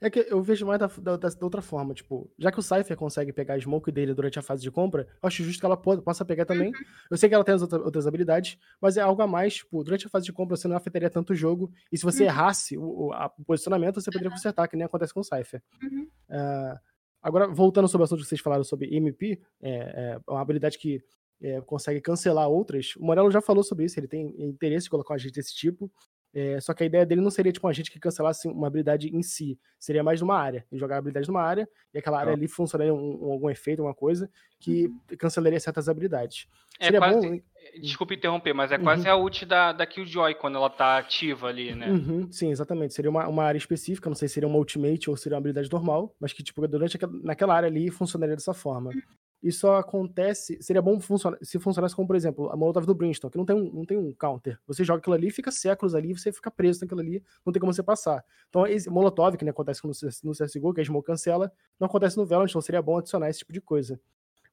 [0.00, 2.94] É que eu vejo mais da, da, da, outra forma, tipo, já que o Cypher
[2.94, 5.78] consegue pegar a smoke dele durante a fase de compra, eu acho justo que ela
[5.78, 6.68] possa pegar também.
[6.68, 6.84] Uhum.
[7.10, 9.82] Eu sei que ela tem as outras, outras, habilidades, mas é algo a mais, tipo,
[9.82, 12.28] durante a fase de compra você não afetaria tanto o jogo, e se você uhum.
[12.28, 15.62] errasse o, o, a, o, posicionamento, você poderia consertar, que nem acontece com o Cypher.
[15.82, 16.06] Uhum.
[16.28, 16.78] Uh,
[17.22, 21.02] agora, voltando sobre o assunto que vocês falaram sobre MP, é, é uma habilidade que
[21.42, 22.94] é, consegue cancelar outras.
[22.96, 25.90] O Morello já falou sobre isso, ele tem interesse em colocar um agente desse tipo.
[26.32, 29.08] É, só que a ideia dele não seria tipo um agente que cancelasse uma habilidade
[29.08, 30.64] em si, seria mais numa área.
[30.70, 33.80] Ele jogar a habilidade numa área e aquela área ali funcionaria um, um, algum efeito,
[33.80, 35.16] alguma coisa que uhum.
[35.18, 36.46] cancelaria certas habilidades.
[36.78, 37.40] É seria quase, bom...
[37.80, 38.84] Desculpe interromper, mas é uhum.
[38.84, 41.90] quase a ult da, da Killjoy quando ela tá ativa ali, né?
[41.90, 42.94] Uhum, sim, exatamente.
[42.94, 45.70] Seria uma, uma área específica, não sei se seria uma ultimate ou seria uma habilidade
[45.70, 48.92] normal, mas que tipo durante aquela, naquela área ali funcionaria dessa forma.
[49.42, 50.58] Isso acontece.
[50.62, 53.56] Seria bom funcionar, se funcionasse como, por exemplo, a Molotov do Brimstone, que não tem,
[53.56, 54.58] um, não tem um counter.
[54.66, 57.72] Você joga aquilo ali, fica séculos ali, você fica preso naquilo ali, não tem como
[57.72, 58.22] você passar.
[58.50, 59.92] Então, esse Molotov, que nem acontece no,
[60.24, 63.38] no CSGO, que a Smoke cancela, não acontece no Valorant, então seria bom adicionar esse
[63.38, 63.98] tipo de coisa.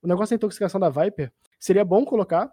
[0.01, 2.49] O negócio da intoxicação da Viper, seria bom colocar.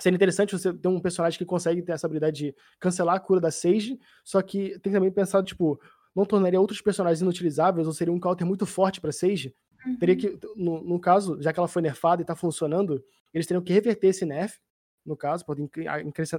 [0.00, 3.40] Seria interessante você ter um personagem que consegue ter essa habilidade de cancelar a cura
[3.40, 5.78] da Sage, só que tem também pensado, tipo,
[6.14, 9.54] não tornaria outros personagens inutilizáveis, ou seria um counter muito forte para Sage,
[9.86, 9.96] Uhum.
[9.96, 13.62] Teria que, no, no, caso, já que ela foi nerfada e tá funcionando, eles teriam
[13.62, 14.58] que reverter esse nerf,
[15.04, 15.70] no caso, podem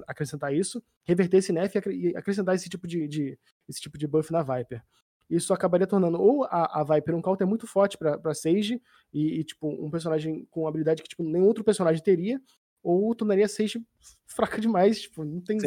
[0.06, 4.30] acrescentar isso, reverter esse nerf e acrescentar esse tipo de, de esse tipo de buff
[4.30, 4.82] na Viper.
[5.28, 9.44] Isso acabaria tornando ou a, a Viper um counter muito forte para Sage e, e,
[9.44, 12.40] tipo, um personagem com habilidade que tipo, nenhum outro personagem teria,
[12.82, 13.80] ou tornaria a Sage
[14.26, 15.58] fraca demais, tipo, não tem,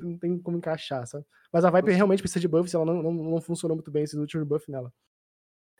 [0.00, 1.24] não tem como encaixar, sabe?
[1.52, 4.16] Mas a Viper realmente precisa de buff, ela não, não, não funcionou muito bem esse
[4.16, 4.92] último buff nela.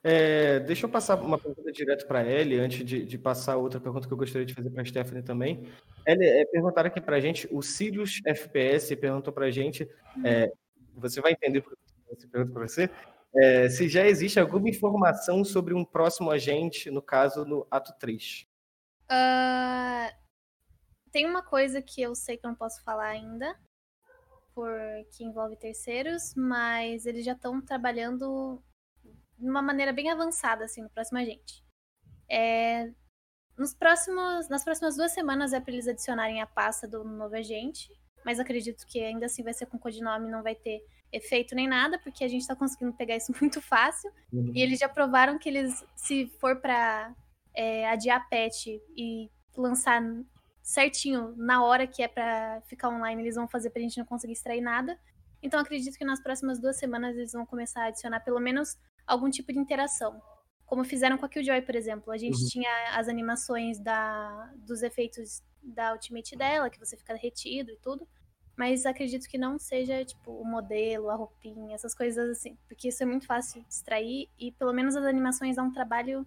[0.07, 4.07] É, deixa eu passar uma pergunta direto para ele, antes de, de, passar outra pergunta
[4.07, 5.67] que eu gostaria de fazer para a Stephanie também.
[6.07, 9.89] Ele é, perguntaram aqui para a gente, o Sirius FPS perguntou para a gente,
[10.23, 10.53] é,
[10.95, 12.91] você vai entender porque eu pergunto para você,
[13.35, 18.47] é, se já existe alguma informação sobre um próximo agente, no caso, no ato 3.
[19.05, 20.13] Uh, ah,
[21.11, 23.59] tem uma coisa que eu sei que eu não posso falar ainda,
[24.55, 28.63] porque envolve terceiros, mas eles já estão trabalhando
[29.45, 31.63] de uma maneira bem avançada, assim, no próximo agente.
[32.29, 32.91] É,
[33.59, 37.93] nos próximos, nas próximas duas semanas é para eles adicionarem a pasta do novo agente,
[38.25, 41.99] mas acredito que ainda assim vai ser com codinome, não vai ter efeito nem nada,
[41.99, 44.11] porque a gente está conseguindo pegar isso muito fácil.
[44.33, 44.51] Uhum.
[44.55, 47.15] E eles já provaram que eles, se for para
[47.55, 50.03] é, adiar patch e lançar
[50.63, 54.07] certinho na hora que é para ficar online, eles vão fazer para a gente não
[54.07, 54.99] conseguir extrair nada.
[55.43, 59.31] Então acredito que nas próximas duas semanas eles vão começar a adicionar pelo menos algum
[59.31, 60.21] tipo de interação.
[60.67, 62.11] como fizeram com a Killjoy, por exemplo.
[62.11, 62.49] A gente Uhum.
[62.49, 68.09] tinha as animações da, dos efeitos da Ultimate dela, que você fica retido e tudo.
[68.57, 72.57] Mas acredito que não seja, tipo, o modelo, a roupinha, essas coisas assim.
[72.67, 74.29] Porque isso é muito fácil de distrair.
[74.39, 76.27] E pelo menos as animações dão um trabalho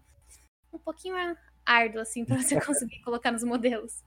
[0.71, 1.15] um pouquinho
[1.65, 4.03] árduo, assim, pra você conseguir colocar nos modelos.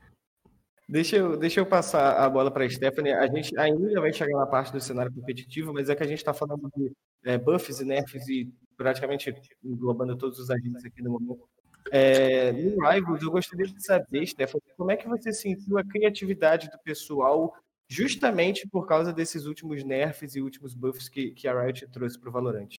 [0.91, 3.13] Deixa eu, deixa eu passar a bola para a Stephanie.
[3.13, 6.19] A gente ainda vai chegar na parte do cenário competitivo, mas é que a gente
[6.19, 6.91] está falando de
[7.25, 11.49] é, buffs e nerfs e praticamente englobando todos os agentes aqui no momento.
[11.93, 16.69] É, no Rivals, eu gostaria de saber, Stephanie, como é que você sentiu a criatividade
[16.69, 17.55] do pessoal
[17.89, 22.31] justamente por causa desses últimos nerfs e últimos buffs que, que a Riot trouxe para
[22.31, 22.75] o Valorant?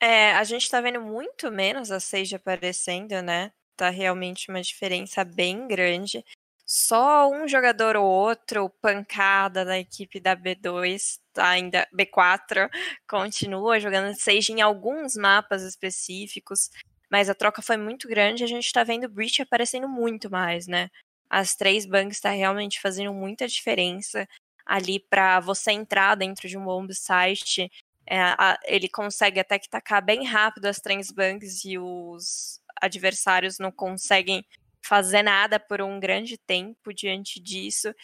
[0.00, 3.52] É, a gente tá vendo muito menos a Sage aparecendo, né?
[3.76, 6.24] Tá realmente uma diferença bem grande.
[6.70, 12.68] Só um jogador ou outro, pancada da equipe da B2, tá ainda B4,
[13.08, 16.68] continua jogando Sage em alguns mapas específicos,
[17.10, 20.66] mas a troca foi muito grande e a gente tá vendo Breach aparecendo muito mais,
[20.66, 20.90] né?
[21.30, 24.28] As três bangs tá realmente fazendo muita diferença
[24.66, 27.70] ali para você entrar dentro de um bomb site
[28.06, 33.58] é, a- ele consegue até que tacar bem rápido as três bangs e os adversários
[33.58, 34.44] não conseguem
[34.88, 37.94] fazer nada por um grande tempo diante disso.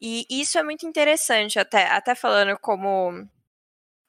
[0.00, 3.28] E isso é muito interessante, até, até falando como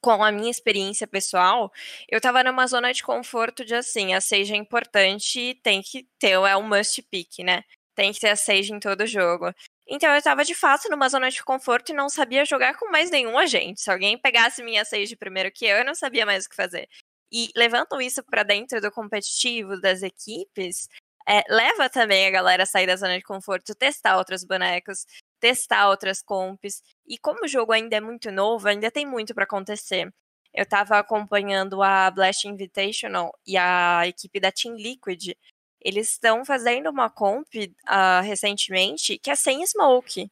[0.01, 1.71] com a minha experiência pessoal,
[2.09, 6.31] eu tava numa zona de conforto de assim, a Sage é importante, tem que ter,
[6.33, 7.63] é um must pick, né?
[7.95, 9.53] Tem que ter a Sage em todo jogo.
[9.87, 13.09] Então eu tava de fato numa zona de conforto e não sabia jogar com mais
[13.11, 13.81] nenhum agente.
[13.81, 16.89] Se alguém pegasse minha Sage primeiro que eu, eu não sabia mais o que fazer.
[17.31, 20.89] E levantam isso pra dentro do competitivo das equipes,
[21.27, 25.05] é, leva também a galera a sair da zona de conforto, testar outros bonecos,
[25.39, 26.81] testar outras comps.
[27.07, 30.13] E como o jogo ainda é muito novo, ainda tem muito pra acontecer.
[30.53, 35.33] Eu tava acompanhando a Blast Invitational e a equipe da Team Liquid.
[35.81, 37.47] Eles estão fazendo uma comp
[37.85, 40.29] ah, recentemente que é sem smoke.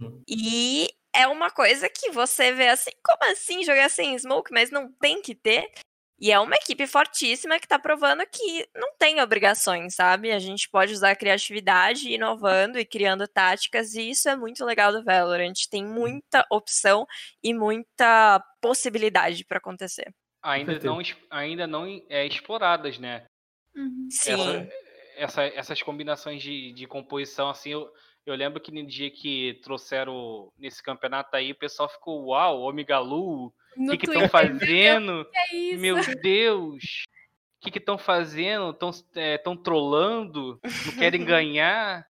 [0.00, 0.22] Hum.
[0.28, 4.92] E é uma coisa que você vê assim, como assim jogar sem smoke, mas não
[4.92, 5.72] tem que ter?
[6.18, 10.32] E é uma equipe fortíssima que tá provando que não tem obrigações, sabe?
[10.32, 14.90] A gente pode usar a criatividade, inovando e criando táticas, e isso é muito legal
[14.92, 15.52] do Valorant.
[15.70, 17.06] Tem muita opção
[17.42, 20.10] e muita possibilidade pra acontecer.
[20.42, 20.98] Ainda não,
[21.30, 23.26] ainda não é, exploradas, né?
[23.74, 24.08] Uhum.
[24.10, 24.32] Sim.
[24.32, 24.68] Essa-
[25.16, 27.90] essa- essas combinações de, de composição, assim, eu,
[28.26, 32.98] eu lembro que no dia que trouxeram nesse campeonato aí, o pessoal ficou, uau, Omega
[32.98, 35.24] Lu, o que que estão fazendo?
[35.24, 35.80] que é isso?
[35.80, 37.04] Meu Deus!
[37.58, 38.70] O que que estão fazendo?
[38.70, 38.90] Estão
[39.44, 40.60] tão trolando?
[40.62, 42.06] Não querem ganhar?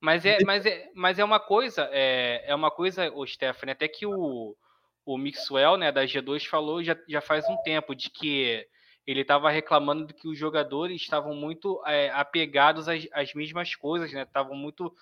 [0.00, 3.86] Mas é, mas é, mas é uma coisa, é, é uma coisa, o Stephanie, até
[3.86, 4.56] que o,
[5.04, 8.66] o Mixwell, né, da G2 falou já, já faz um tempo de que
[9.06, 14.12] ele estava reclamando de que os jogadores estavam muito é, apegados às, às mesmas coisas,
[14.12, 14.22] né?
[14.22, 14.94] Estavam muito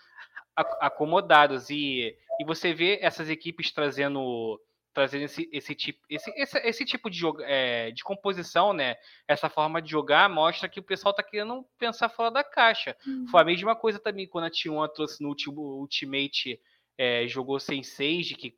[0.55, 4.61] acomodados e, e você vê essas equipes trazendo
[4.93, 8.97] trazendo esse, esse tipo esse, esse, esse tipo de, jogo, é, de composição, né?
[9.29, 12.97] Essa forma de jogar mostra que o pessoal tá querendo pensar fora da caixa.
[13.31, 16.61] Foi a mesma coisa também quando a T1 trouxe no último Ultimate
[16.99, 18.55] é, jogou sem Sage, que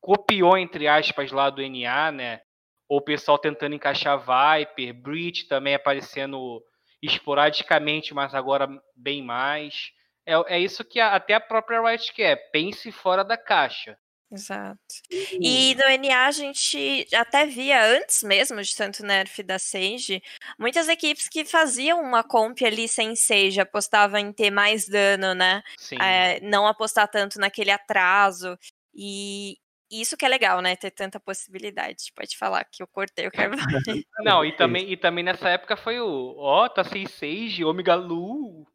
[0.00, 2.40] copiou entre aspas lá do NA, né?
[2.88, 6.62] Ou o pessoal tentando encaixar Viper, Breach também aparecendo
[7.02, 9.90] esporadicamente, mas agora bem mais.
[10.24, 12.50] É, é isso que a- até a própria Riot quer.
[12.50, 13.96] Pense fora da caixa.
[14.30, 14.76] Exato.
[15.40, 20.20] E no NA a gente até via antes mesmo de tanto nerf da Sage,
[20.58, 25.62] muitas equipes que faziam uma comp ali sem Sage, apostavam em ter mais dano, né?
[25.78, 25.96] Sim.
[26.02, 28.58] É, não apostar tanto naquele atraso.
[28.92, 29.58] E
[29.90, 30.74] isso que é legal, né?
[30.76, 32.12] Ter tanta possibilidade.
[32.14, 33.58] Pode falar que eu cortei o carvão.
[34.20, 36.34] Não, e também, e também nessa época foi o.
[36.38, 38.66] Ó, tá sem Sage, Omega Lu.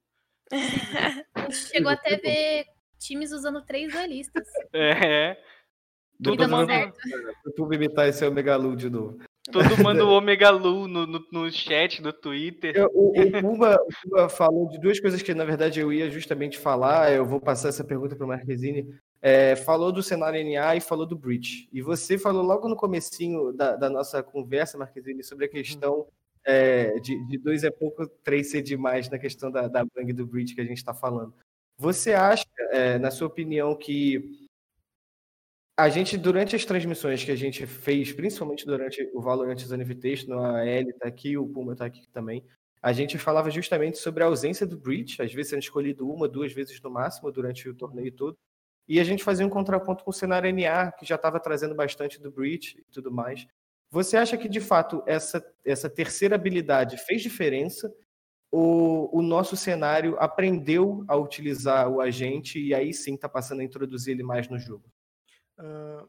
[1.36, 2.66] A gente chegou até a ver
[3.00, 4.48] times usando três duelistas.
[4.74, 5.38] É.
[6.24, 6.98] Todo mundo, certo.
[7.46, 9.18] O YouTube imitar esse Omega Lu de novo.
[9.52, 12.76] todo mundo Omega Lu no, no, no chat, no Twitter.
[12.76, 16.10] Eu- o, o Puma, o Puma falou de duas coisas que, na verdade, eu ia
[16.12, 17.12] justamente falar.
[17.12, 18.86] Eu vou passar essa pergunta para o Marquezine.
[19.22, 21.70] É, falou do cenário NA e falou do Breach.
[21.72, 26.08] E você falou logo no comecinho da, da nossa conversa, Marquezine, sobre a questão
[26.44, 30.26] é, de, de dois é pouco, três ser demais na questão da, da Bang do
[30.26, 31.34] Breach que a gente está falando.
[31.78, 34.48] Você acha, é, na sua opinião, que
[35.78, 40.56] a gente, durante as transmissões que a gente fez, principalmente durante o Valorant Zone Invitational,
[40.56, 42.44] a Ellie tá aqui, o Puma tá aqui também,
[42.82, 46.52] a gente falava justamente sobre a ausência do Breach, às vezes sendo escolhido uma, duas
[46.52, 48.38] vezes no máximo durante o torneio todo,
[48.92, 52.22] e a gente fazia um contraponto com o cenário NA, que já estava trazendo bastante
[52.22, 53.48] do Breach e tudo mais.
[53.90, 57.90] Você acha que, de fato, essa, essa terceira habilidade fez diferença?
[58.52, 63.64] Ou o nosso cenário aprendeu a utilizar o agente e aí sim está passando a
[63.64, 64.84] introduzir ele mais no jogo?
[65.58, 66.06] Uh,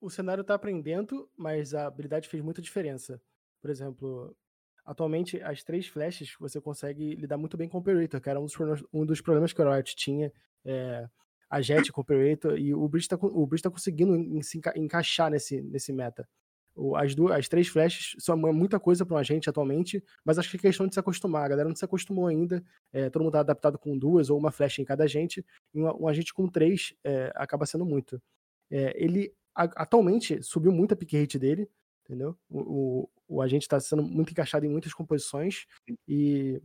[0.00, 3.22] o cenário está aprendendo, mas a habilidade fez muita diferença.
[3.62, 4.36] Por exemplo,
[4.84, 8.46] atualmente as três flechas você consegue lidar muito bem com o Operator, que era um
[8.46, 10.32] dos um dos problemas que o Riot tinha.
[10.64, 11.08] É,
[11.48, 15.92] a Jet com o Operator, e o Bridge está tá conseguindo se encaixar nesse, nesse
[15.92, 16.28] meta.
[16.96, 20.58] As, duas, as três flechas são muita coisa para um agente atualmente, mas acho que
[20.58, 21.46] é questão de se acostumar.
[21.46, 22.62] A galera não se acostumou ainda.
[22.92, 25.44] É, todo mundo está adaptado com duas ou uma flecha em cada agente.
[25.72, 28.20] E um, um agente com três é, acaba sendo muito.
[28.70, 31.66] É, ele a, atualmente subiu muito a pick rate dele,
[32.04, 32.36] entendeu?
[32.50, 35.64] O, o, o agente está sendo muito encaixado em muitas composições.
[36.06, 36.60] E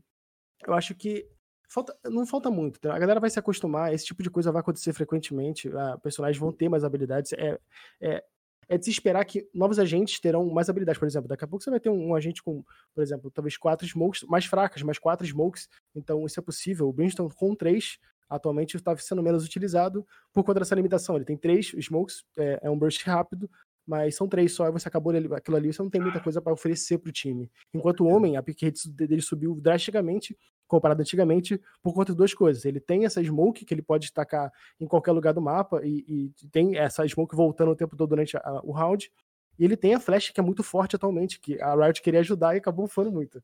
[0.67, 1.25] eu acho que
[1.71, 2.79] falta, não falta muito.
[2.89, 5.69] A galera vai se acostumar, esse tipo de coisa vai acontecer frequentemente.
[5.69, 7.31] A, personagens vão ter mais habilidades.
[7.33, 7.57] É,
[8.01, 8.23] é,
[8.67, 10.99] é de se esperar que novos agentes terão mais habilidades.
[10.99, 13.57] Por exemplo, daqui a pouco você vai ter um, um agente com, por exemplo, talvez
[13.57, 15.69] quatro smokes mais fracas, mas quatro smokes.
[15.95, 16.89] Então isso é possível.
[16.89, 17.97] O Brimstone com três
[18.29, 21.15] atualmente está sendo menos utilizado por conta dessa limitação.
[21.15, 23.49] Ele tem três smokes, é, é um burst rápido,
[23.85, 26.53] mas são três só, e você acabou aquilo ali, você não tem muita coisa para
[26.53, 27.51] oferecer para o time.
[27.73, 30.37] Enquanto o homem, a pick dele subiu drasticamente,
[30.71, 32.63] comparado antigamente, por conta de duas coisas.
[32.63, 36.47] Ele tem essa smoke que ele pode destacar em qualquer lugar do mapa e, e
[36.47, 39.11] tem essa smoke voltando o tempo todo durante a, o round.
[39.59, 42.55] E ele tem a flash que é muito forte atualmente, que a Riot queria ajudar
[42.55, 43.43] e acabou falando muito.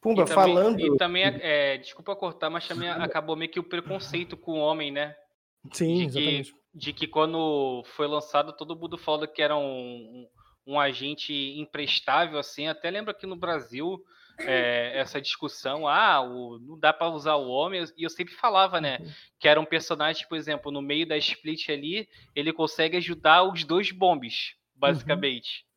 [0.00, 0.80] Pumba, e também, falando.
[0.80, 4.90] E também, é, desculpa cortar, mas também acabou meio que o preconceito com o homem,
[4.90, 5.14] né?
[5.72, 6.52] Sim, de exatamente.
[6.52, 10.28] Que, de que quando foi lançado, todo mundo falou que era um, um,
[10.66, 12.66] um agente imprestável, assim.
[12.66, 14.04] Até lembro aqui no Brasil,
[14.40, 18.80] é, essa discussão, ah, o, não dá para usar o homem, e eu sempre falava,
[18.80, 19.10] né, uhum.
[19.38, 23.64] que era um personagem, por exemplo, no meio da split ali, ele consegue ajudar os
[23.64, 25.64] dois bombes, basicamente.
[25.64, 25.68] Uhum.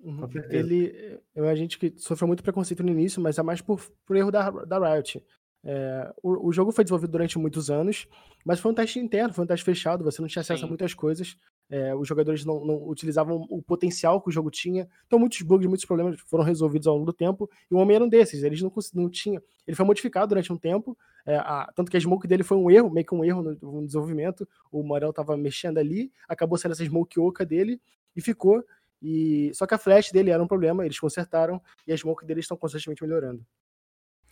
[0.00, 0.28] Uhum.
[0.48, 4.16] Ele é um agente que sofreu muito preconceito no início, mas é mais por, por
[4.16, 5.20] erro da, da Riot.
[5.64, 8.06] É, o, o, jogo foi desenvolvido durante muitos anos,
[8.44, 10.66] mas foi um teste interno, foi um teste fechado, você não tinha acesso Sim.
[10.66, 11.36] a muitas coisas
[11.70, 14.88] é, os jogadores não, não, utilizavam o potencial que o jogo tinha.
[15.06, 17.48] Então, muitos bugs, muitos problemas foram resolvidos ao longo do tempo.
[17.70, 18.42] E o homem era um desses.
[18.42, 19.42] Eles não, não tinham.
[19.66, 20.96] Ele foi modificado durante um tempo.
[21.26, 23.58] É, a, tanto que a smoke dele foi um erro, meio que um erro no,
[23.60, 24.48] no desenvolvimento.
[24.72, 27.80] O Morel estava mexendo ali, acabou sendo essa smoke oca dele
[28.16, 28.64] e ficou.
[29.02, 32.44] E só que a flash dele era um problema, eles consertaram e a smoke deles
[32.44, 33.44] estão constantemente melhorando.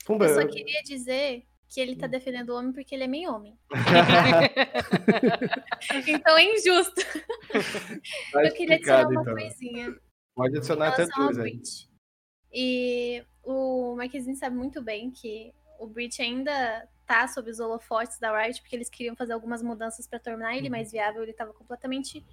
[0.08, 2.10] Eu só queria dizer que ele tá hum.
[2.10, 3.58] defendendo o homem porque ele é meio homem.
[6.06, 7.00] então é injusto.
[8.32, 9.34] Tá eu queria dizer uma então.
[9.34, 9.96] coisinha.
[10.34, 11.60] Pode adicionar até duas aí.
[12.52, 18.36] E o Marquezinho sabe muito bem que o Breach ainda tá sob os holofotes da
[18.36, 20.72] Riot, porque eles queriam fazer algumas mudanças para tornar ele uhum.
[20.72, 21.22] mais viável.
[21.22, 22.24] Ele tava completamente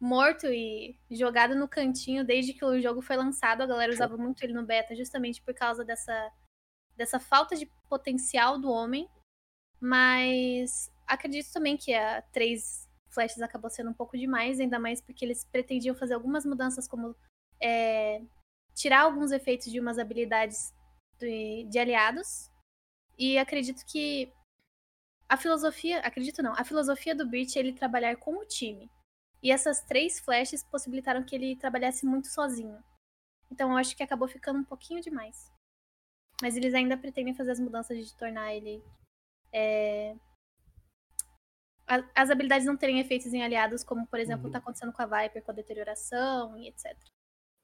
[0.00, 3.62] morto e jogado no cantinho desde que o jogo foi lançado.
[3.62, 6.30] A galera usava muito ele no beta justamente por causa dessa
[6.96, 9.08] dessa falta de potencial do homem,
[9.80, 15.24] mas acredito também que a três flechas acabou sendo um pouco demais, ainda mais porque
[15.24, 17.14] eles pretendiam fazer algumas mudanças, como
[17.60, 18.22] é,
[18.74, 20.74] tirar alguns efeitos de umas habilidades
[21.18, 22.50] de, de aliados.
[23.16, 24.32] E acredito que
[25.28, 28.90] a filosofia, acredito não, a filosofia do Breach é ele trabalhar com o time.
[29.42, 32.82] E essas três flechas possibilitaram que ele trabalhasse muito sozinho.
[33.50, 35.52] Então eu acho que acabou ficando um pouquinho demais.
[36.44, 38.84] Mas eles ainda pretendem fazer as mudanças de tornar ele.
[39.50, 40.14] É...
[42.14, 44.62] As habilidades não terem efeitos em aliados, como por exemplo está uhum.
[44.62, 46.94] acontecendo com a Viper, com a deterioração e etc.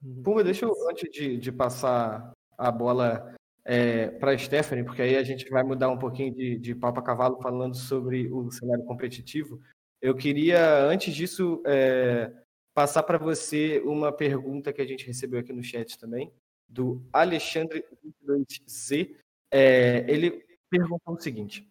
[0.02, 0.22] Uhum.
[0.22, 3.34] Puma, deixa eu, antes de, de passar a bola
[3.66, 7.00] é, para a Stephanie, porque aí a gente vai mudar um pouquinho de, de papo
[7.00, 9.60] a cavalo falando sobre o cenário competitivo.
[10.00, 12.32] Eu queria, antes disso, é,
[12.72, 16.32] passar para você uma pergunta que a gente recebeu aqui no chat também,
[16.70, 19.16] do Alexandre22Z,
[19.50, 21.68] é, ele perguntou o seguinte: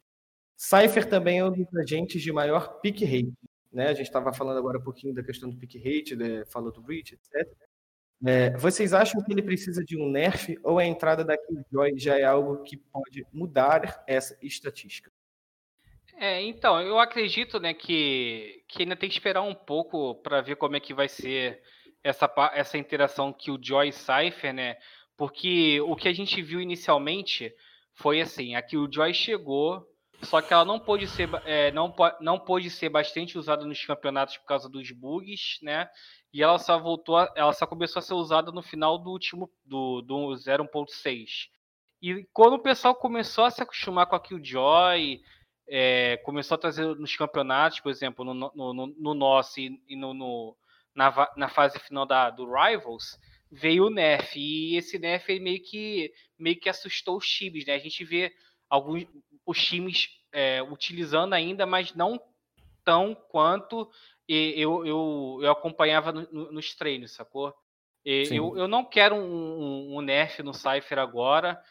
[0.57, 3.33] Cypher também é um dos agentes de maior pick rate.
[3.71, 3.88] Né?
[3.88, 6.43] A gente estava falando agora um pouquinho da questão do pick rate, né?
[6.45, 7.47] falou do Breach, etc.
[8.25, 12.19] É, vocês acham que ele precisa de um nerf ou a entrada da Killjoy já
[12.19, 15.10] é algo que pode mudar essa estatística?
[16.17, 20.58] É, então, eu acredito né, que, que ainda tem que esperar um pouco para ver
[20.58, 21.62] como é que vai ser
[22.04, 24.77] essa, essa interação que o Joy Cypher, né?
[25.17, 27.54] Porque o que a gente viu inicialmente
[27.93, 29.85] foi assim, aqui o Joy chegou,
[30.21, 34.37] só que ela não pôde ser, é, não, não pôde ser bastante usada nos campeonatos
[34.37, 35.89] por causa dos bugs, né?
[36.33, 39.50] E ela só voltou, a, ela só começou a ser usada no final do último
[39.65, 41.50] do, do 0.6.
[42.02, 45.21] E quando o pessoal começou a se acostumar com a Killjoy,
[45.67, 49.95] é, começou a trazer nos campeonatos, por exemplo, no, no, no, no nosso e, e
[49.95, 50.56] no, no
[51.00, 53.17] na, na fase final da, do Rivals,
[53.50, 54.37] veio o Nerf.
[54.37, 57.73] E esse Nerf meio que, meio que assustou os times, né?
[57.73, 58.33] A gente vê
[58.69, 59.06] alguns
[59.45, 62.21] os times é, utilizando ainda, mas não
[62.83, 63.89] tão quanto
[64.27, 67.54] eu, eu, eu acompanhava no, no, nos treinos, sacou?
[68.04, 71.62] Eu, eu não quero um, um, um nerf no Cypher agora.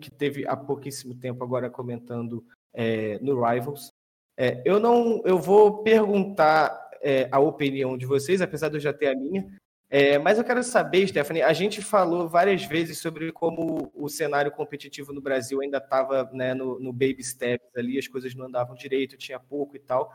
[0.00, 3.90] Que teve há pouquíssimo tempo agora comentando é, no Rivals.
[4.38, 8.92] É, eu não, eu vou perguntar é, a opinião de vocês, apesar de eu já
[8.92, 9.46] ter a minha.
[9.88, 14.50] É, mas eu quero saber, Stephanie, a gente falou várias vezes sobre como o cenário
[14.50, 18.74] competitivo no Brasil ainda estava né, no, no, baby steps ali, as coisas não andavam
[18.74, 20.12] direito, tinha pouco e tal.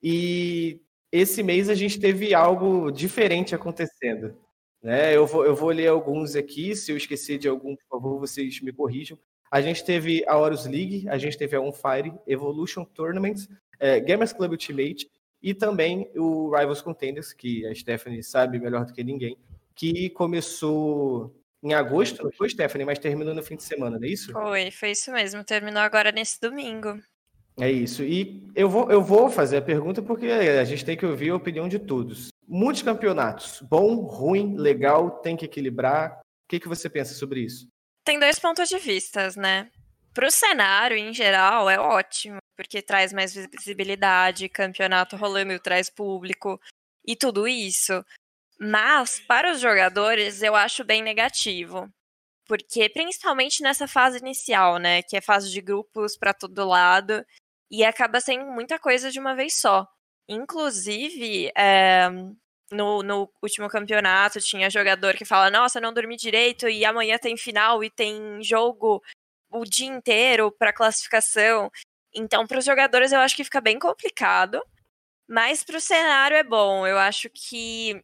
[0.00, 4.36] E esse mês a gente teve algo diferente acontecendo.
[4.80, 5.14] Né?
[5.14, 8.60] Eu, vou, eu vou ler alguns aqui, se eu esquecer de algum, por favor, vocês
[8.60, 9.18] me corrijam.
[9.50, 13.48] A gente teve a Horus League, a gente teve a On Fire, Evolution Tournament,
[13.80, 15.10] é, Gamers Club Ultimate
[15.42, 19.36] e também o Rivals Contenders, que a Stephanie sabe melhor do que ninguém,
[19.74, 22.86] que começou em agosto, não foi, Stephanie?
[22.86, 24.32] Mas terminou no fim de semana, não é isso?
[24.32, 25.44] Foi, foi isso mesmo.
[25.44, 26.98] Terminou agora nesse domingo.
[27.58, 28.02] É isso.
[28.02, 31.36] E eu vou, eu vou fazer a pergunta porque a gente tem que ouvir a
[31.36, 32.28] opinião de todos.
[32.48, 36.20] Muitos campeonatos, bom, ruim, legal, tem que equilibrar.
[36.20, 37.68] O que, que você pensa sobre isso?
[38.04, 39.70] Tem dois pontos de vista, né?
[40.12, 46.60] Para o cenário, em geral, é ótimo, porque traz mais visibilidade, campeonato rolando traz público
[47.06, 48.04] e tudo isso.
[48.60, 51.90] Mas, para os jogadores, eu acho bem negativo.
[52.46, 55.02] Porque, principalmente nessa fase inicial, né?
[55.02, 57.24] Que é fase de grupos para todo lado
[57.70, 59.88] e acaba sendo muita coisa de uma vez só.
[60.28, 62.10] Inclusive, é,
[62.70, 67.38] no, no, último campeonato tinha jogador que fala: Nossa, não dormi direito e amanhã tem
[67.38, 69.02] final e tem jogo
[69.50, 71.70] o dia inteiro para classificação.
[72.14, 74.60] Então, para os jogadores, eu acho que fica bem complicado.
[75.28, 76.86] Mas para o cenário é bom.
[76.86, 78.02] Eu acho que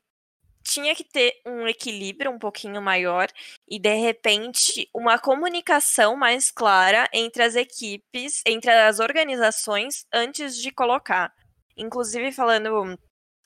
[0.63, 3.29] tinha que ter um equilíbrio um pouquinho maior
[3.69, 10.71] e, de repente, uma comunicação mais clara entre as equipes, entre as organizações, antes de
[10.73, 11.33] colocar.
[11.77, 12.99] Inclusive, falando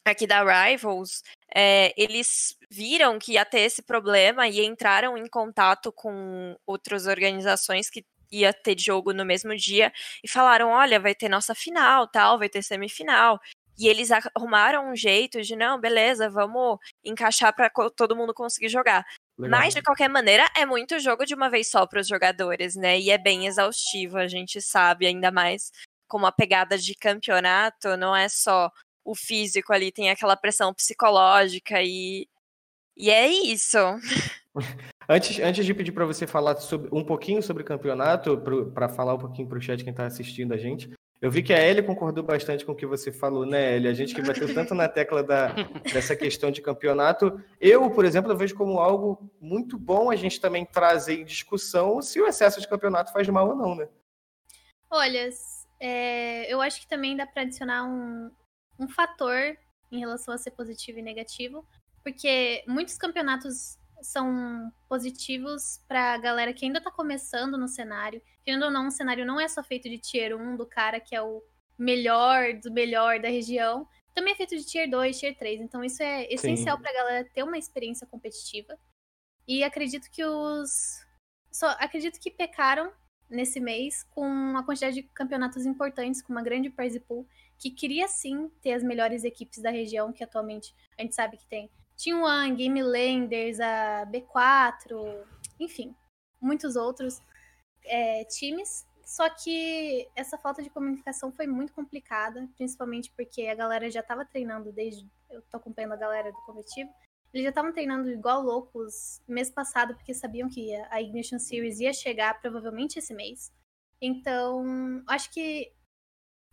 [0.04, 1.22] aqui da Rivals,
[1.54, 7.90] é, eles viram que ia ter esse problema e entraram em contato com outras organizações
[7.90, 12.38] que ia ter jogo no mesmo dia e falaram, olha, vai ter nossa final, tal,
[12.38, 13.40] vai ter semifinal.
[13.78, 19.06] E eles arrumaram um jeito de, não, beleza, vamos encaixar para todo mundo conseguir jogar.
[19.38, 19.58] Legal.
[19.58, 23.00] Mas, de qualquer maneira, é muito jogo de uma vez só para os jogadores, né?
[23.00, 25.70] E é bem exaustivo, a gente sabe, ainda mais
[26.06, 28.70] como a pegada de campeonato não é só
[29.04, 32.28] o físico ali, tem aquela pressão psicológica e.
[32.96, 33.78] E é isso.
[35.12, 38.40] Antes, antes de pedir para você falar sobre, um pouquinho sobre o campeonato,
[38.72, 40.88] para falar um pouquinho para o chat quem está assistindo a gente,
[41.20, 43.88] eu vi que a Ellie concordou bastante com o que você falou, né, Ellie?
[43.88, 45.48] A gente que bateu tanto na tecla da,
[45.92, 47.42] dessa questão de campeonato.
[47.60, 52.00] Eu, por exemplo, eu vejo como algo muito bom a gente também trazer em discussão
[52.00, 53.88] se o excesso de campeonato faz mal ou não, né?
[54.88, 55.28] Olha,
[55.80, 58.30] é, eu acho que também dá para adicionar um,
[58.78, 59.56] um fator
[59.90, 61.66] em relação a ser positivo e negativo,
[62.04, 68.22] porque muitos campeonatos são positivos para a galera que ainda está começando no cenário.
[68.44, 71.14] Querendo ou não, o cenário não é só feito de tier 1 do cara que
[71.14, 71.42] é o
[71.78, 73.86] melhor do melhor da região.
[74.14, 75.60] Também é feito de tier 2, tier 3.
[75.60, 78.78] Então isso é essencial para a galera ter uma experiência competitiva.
[79.46, 81.04] E acredito que os.
[81.50, 82.92] Só acredito que pecaram
[83.28, 87.26] nesse mês com a quantidade de campeonatos importantes, com uma grande prize pool,
[87.58, 91.46] que queria sim ter as melhores equipes da região, que atualmente a gente sabe que
[91.46, 91.70] tem
[92.00, 95.26] T1, Game Landers, a B4,
[95.58, 95.94] enfim,
[96.40, 97.20] muitos outros
[97.84, 98.86] é, times.
[99.04, 104.24] Só que essa falta de comunicação foi muito complicada, principalmente porque a galera já estava
[104.24, 105.06] treinando desde.
[105.28, 106.90] Eu tô acompanhando a galera do competitivo.
[107.32, 111.92] Eles já estavam treinando igual loucos mês passado, porque sabiam que a Ignition Series ia
[111.92, 113.52] chegar provavelmente esse mês.
[114.00, 115.72] Então, acho que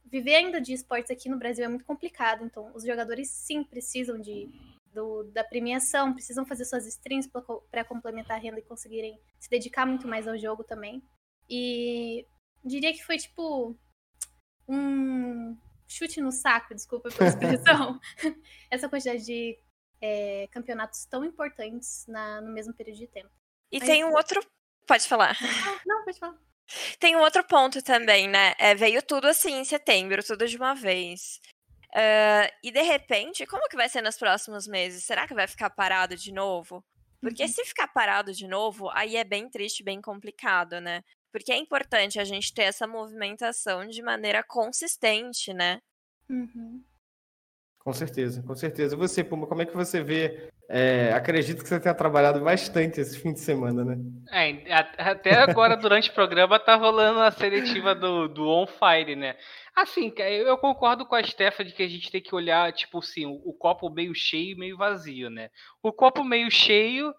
[0.05, 2.43] viver ainda de esportes aqui no Brasil é muito complicado.
[2.43, 4.49] Então, os jogadores sim precisam de
[4.97, 7.29] do, da premiação, precisam fazer suas streams
[7.69, 11.03] para complementar a renda e conseguirem se dedicar muito mais ao jogo também.
[11.47, 12.25] E
[12.65, 13.77] diria que foi tipo
[14.67, 15.55] um
[15.87, 17.99] chute no saco, desculpa pela expressão,
[18.71, 19.57] essa quantidade de
[20.01, 23.29] é, campeonatos tão importantes na, no mesmo período de tempo.
[23.71, 23.87] E Mas...
[23.87, 24.43] tem um outro.
[24.87, 25.37] Pode falar.
[25.41, 26.37] Não, não, pode falar.
[26.99, 28.53] Tem um outro ponto também, né?
[28.57, 31.39] É, veio tudo assim em setembro, tudo de uma vez.
[31.95, 35.03] Uh, e de repente, como que vai ser nos próximos meses?
[35.03, 36.83] Será que vai ficar parado de novo?
[37.21, 37.49] Porque uhum.
[37.49, 41.03] se ficar parado de novo, aí é bem triste, bem complicado, né?
[41.31, 45.81] Porque é importante a gente ter essa movimentação de maneira consistente, né?
[46.29, 46.83] Uhum.
[47.87, 48.97] Com certeza, com certeza.
[48.97, 50.49] Você, Puma, como é que você vê?
[50.69, 53.95] É, acredito que você tenha trabalhado bastante esse fim de semana, né?
[54.29, 59.37] É, até agora, durante o programa, tá rolando a seletiva do, do On Fire, né?
[59.73, 63.25] Assim, eu concordo com a Stefa de que a gente tem que olhar, tipo assim,
[63.25, 65.49] o, o copo meio cheio e meio vazio, né?
[65.81, 67.15] O copo meio cheio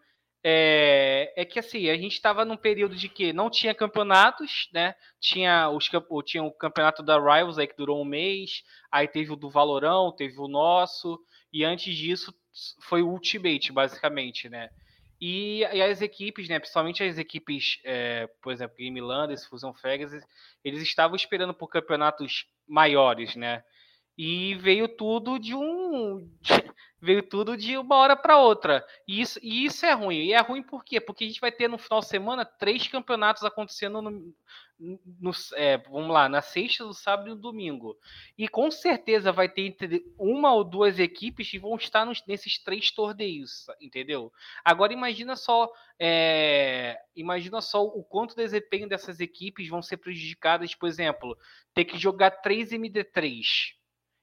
[0.51, 4.95] é, é que assim, a gente estava num período de que não tinha campeonatos, né?
[5.21, 5.91] Tinha, os,
[6.25, 10.11] tinha o campeonato da Rivals aí que durou um mês, aí teve o do Valorão,
[10.11, 11.21] teve o nosso,
[11.53, 12.35] e antes disso
[12.81, 14.71] foi o Ultimate, basicamente, né?
[15.21, 16.59] E, e as equipes, né?
[16.59, 20.13] Principalmente as equipes, é, por exemplo, Game Landers, Fusion Fegas,
[20.65, 23.63] eles estavam esperando por campeonatos maiores, né?
[24.19, 26.29] E veio tudo de um.
[27.01, 28.85] veio tudo de uma hora para outra.
[29.07, 30.17] E isso, e isso é ruim.
[30.17, 31.01] E é ruim por quê?
[31.01, 34.35] Porque a gente vai ter no final de semana três campeonatos acontecendo no,
[34.81, 37.97] no é, vamos lá, na sexta, no sábado e no domingo.
[38.37, 39.77] E com certeza vai ter
[40.19, 44.33] uma ou duas equipes que vão estar nos, nesses três torneios, entendeu?
[44.65, 50.89] Agora imagina só, é, imagina só o quanto desempenho dessas equipes vão ser prejudicadas, por
[50.89, 51.39] exemplo,
[51.73, 53.78] ter que jogar 3 MD3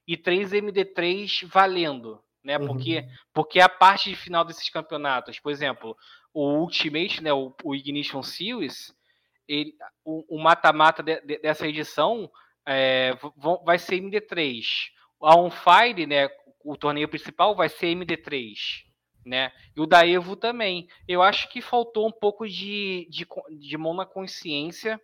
[0.07, 2.57] e 3 MD3 valendo, né?
[2.57, 2.67] Uhum.
[2.67, 5.97] Porque, porque a parte de final desses campeonatos, por exemplo,
[6.33, 8.93] o Ultimate, né, o, o Ignition Series,
[9.47, 12.29] ele, o mata-mata de, de, dessa edição
[12.67, 13.13] é,
[13.63, 14.63] vai ser MD3.
[15.21, 16.29] A On Fire, né,
[16.63, 18.55] o torneio principal vai ser MD3,
[19.23, 19.51] né?
[19.75, 20.87] E o da Evo também.
[21.07, 23.25] Eu acho que faltou um pouco de, de,
[23.59, 24.99] de mão na consciência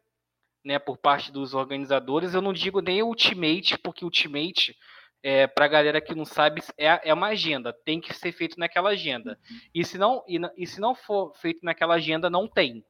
[0.64, 2.34] né, por parte dos organizadores.
[2.34, 4.76] Eu não digo nem Ultimate, porque Ultimate,
[5.24, 8.60] é, para a galera que não sabe, é, é uma agenda, tem que ser feito
[8.60, 9.38] naquela agenda.
[9.50, 9.60] Uhum.
[9.74, 12.84] E se, não, e, e se não for feito naquela agenda, não tem.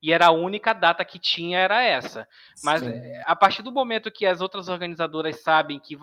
[0.00, 2.26] E era a única data que tinha, era essa.
[2.62, 2.90] Mas Sim.
[2.90, 5.96] É, a partir do momento que as outras organizadoras sabem que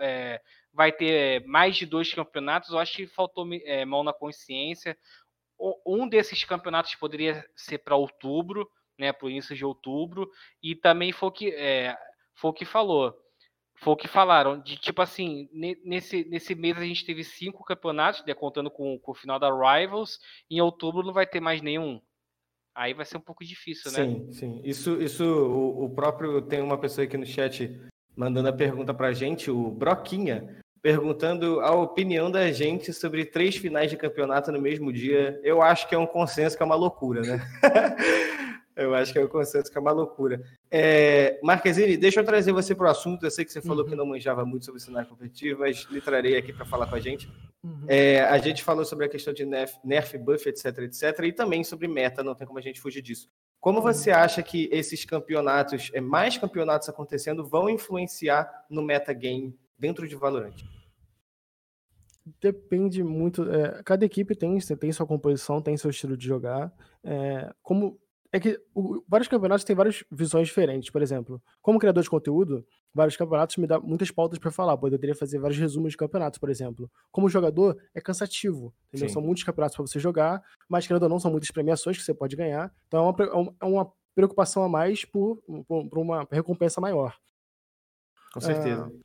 [0.00, 0.40] é,
[0.72, 4.96] vai ter mais de dois campeonatos, eu acho que faltou é, mão na consciência.
[5.86, 10.30] Um desses campeonatos poderia ser para outubro, né, para o início de outubro,
[10.62, 11.96] e também foi o que, é,
[12.34, 13.14] foi o que falou.
[13.78, 15.50] Foi o que falaram, de tipo assim,
[15.84, 19.50] nesse, nesse mês a gente teve cinco campeonatos, né, contando com, com o final da
[19.50, 20.18] Rivals,
[20.50, 22.00] em outubro não vai ter mais nenhum.
[22.74, 24.04] Aí vai ser um pouco difícil, né?
[24.04, 24.60] Sim, sim.
[24.62, 26.42] Isso, isso o, o próprio.
[26.42, 27.74] Tem uma pessoa aqui no chat
[28.14, 33.90] mandando a pergunta pra gente, o Broquinha, perguntando a opinião da gente sobre três finais
[33.90, 35.40] de campeonato no mesmo dia.
[35.42, 37.40] Eu acho que é um consenso que é uma loucura, né?
[38.76, 40.42] Eu acho que é o consenso que é uma loucura.
[40.70, 43.24] É, Marquezine, deixa eu trazer você para o assunto.
[43.24, 43.90] Eu sei que você falou uhum.
[43.90, 46.94] que não manjava muito sobre o cenário competitivo, mas lhe trarei aqui para falar com
[46.94, 47.26] a gente.
[47.64, 47.86] Uhum.
[47.88, 51.64] É, a gente falou sobre a questão de nerf, nerf, buff, etc, etc, e também
[51.64, 53.30] sobre meta, não tem como a gente fugir disso.
[53.58, 54.18] Como você uhum.
[54.18, 60.54] acha que esses campeonatos, é, mais campeonatos acontecendo, vão influenciar no metagame dentro de Valorant?
[62.40, 63.50] Depende muito.
[63.50, 66.70] É, cada equipe tem, tem sua composição, tem seu estilo de jogar.
[67.02, 67.98] É, como
[68.36, 70.90] é que o, vários campeonatos têm várias visões diferentes.
[70.90, 74.74] Por exemplo, como criador de conteúdo, vários campeonatos me dão muitas pautas para falar.
[74.74, 76.90] eu poderia fazer vários resumos de campeonatos, por exemplo.
[77.10, 78.74] Como jogador, é cansativo.
[78.88, 79.08] Entendeu?
[79.08, 82.12] São muitos campeonatos para você jogar, mas querendo ou não, são muitas premiações que você
[82.12, 82.70] pode ganhar.
[82.86, 87.16] Então é uma, é uma preocupação a mais por, por, por uma recompensa maior.
[88.34, 88.86] Com certeza.
[88.86, 89.00] Uh,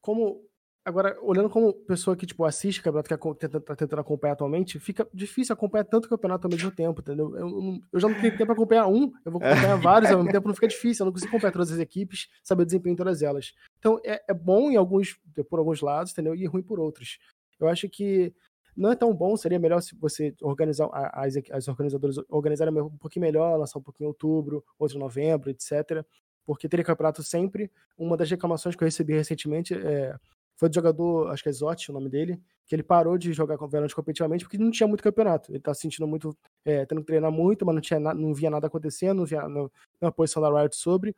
[0.00, 0.47] como
[0.88, 5.06] Agora, olhando como pessoa que, tipo, assiste campeonato, que tá, tá tentando acompanhar atualmente, fica
[5.12, 7.36] difícil acompanhar tanto campeonato ao mesmo tempo, entendeu?
[7.36, 10.32] Eu, eu já não tenho tempo para acompanhar um, eu vou acompanhar vários ao mesmo
[10.32, 12.96] tempo, não fica difícil, eu não consigo acompanhar todas as equipes, saber o desempenho em
[12.96, 13.52] todas elas.
[13.78, 15.20] Então, é, é bom em alguns,
[15.50, 16.34] por alguns lados, entendeu?
[16.34, 17.18] E ruim por outros.
[17.60, 18.32] Eu acho que
[18.74, 23.26] não é tão bom, seria melhor se você organizar, as, as organizadoras organizarem um pouquinho
[23.26, 26.02] melhor, lançar um pouquinho em outubro, outro em novembro, etc.
[26.46, 27.70] Porque teria campeonato sempre.
[27.98, 30.14] Uma das reclamações que eu recebi recentemente é
[30.58, 33.56] foi do jogador, acho que é Zotti o nome dele, que ele parou de jogar
[33.56, 35.52] com o Valorant competitivamente porque não tinha muito campeonato.
[35.52, 38.50] Ele tá se sentindo muito, é, tendo que treinar muito, mas não, tinha não via
[38.50, 41.14] nada acontecendo, não via não, não posição da Riot sobre.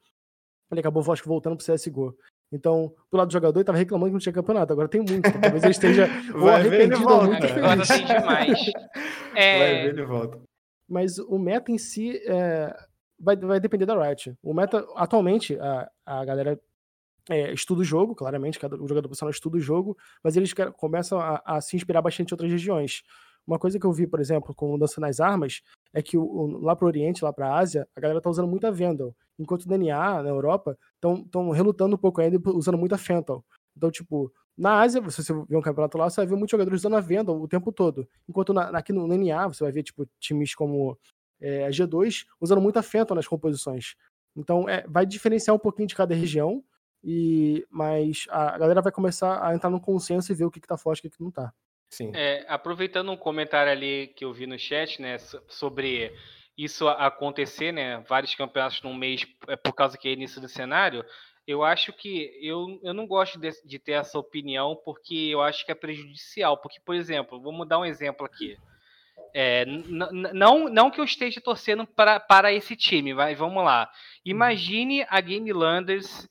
[0.70, 2.14] Ele acabou, acho que, voltando pro CSGO.
[2.52, 4.72] Então, do lado do jogador, ele tava reclamando que não tinha campeonato.
[4.72, 5.32] Agora tem muito.
[5.40, 8.58] Talvez ele esteja ou arrependido ou muito Agora tem demais.
[9.34, 9.58] É...
[9.58, 10.40] Vai ver, ele volta.
[10.88, 12.76] Mas o meta em si é...
[13.18, 14.34] vai, vai depender da Riot.
[14.42, 16.60] O meta, atualmente, a, a galera
[17.30, 21.40] é, estuda o jogo, claramente, cada, jogador profissional estuda o jogo, mas eles começam a,
[21.44, 23.02] a, se inspirar bastante em outras regiões.
[23.46, 25.62] Uma coisa que eu vi, por exemplo, com mudança nas armas,
[25.94, 28.28] é que o, o, lá para o Oriente, lá para a Ásia, a galera tá
[28.28, 32.98] usando muita Vandal, enquanto o DNA na Europa estão relutando um pouco ainda usando muita
[32.98, 33.44] Fental.
[33.76, 36.80] Então, tipo, na Ásia, se você ver um campeonato lá, você vai ver muitos jogadores
[36.80, 38.06] usando a Vandal o tempo todo.
[38.28, 40.98] Enquanto na, aqui no NA, você vai ver, tipo, times como
[41.40, 43.94] é, a G2 usando muita Fental nas composições.
[44.36, 46.62] Então, é, vai diferenciar um pouquinho de cada região,
[47.02, 50.68] E, mas a galera vai começar a entrar no consenso e ver o que, que
[50.68, 51.52] tá forte e o que, que não tá.
[51.88, 52.12] Sim.
[52.14, 56.14] É, aproveitando um comentário ali que eu vi no chat, né, sobre
[56.56, 61.04] isso acontecer, né, vários campeonatos num mês é por causa que é início do cenário,
[61.50, 65.66] eu acho que eu, eu não gosto de, de ter essa opinião porque eu acho
[65.66, 66.56] que é prejudicial.
[66.58, 68.56] Porque, por exemplo, vamos dar um exemplo aqui.
[69.34, 73.90] É, não, não que eu esteja torcendo para, para esse time, mas vamos lá.
[74.24, 76.28] Imagine a Game Landers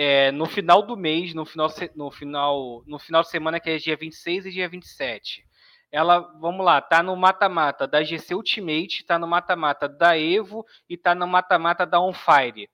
[0.00, 3.78] é, no final do mês, no final, no, final, no final de semana, que é
[3.78, 5.44] dia 26 e dia 27.
[5.90, 10.96] Ela, vamos lá, tá no mata-mata da GC Ultimate, tá no mata-mata da Evo e
[10.96, 12.70] tá no mata-mata da On Fire.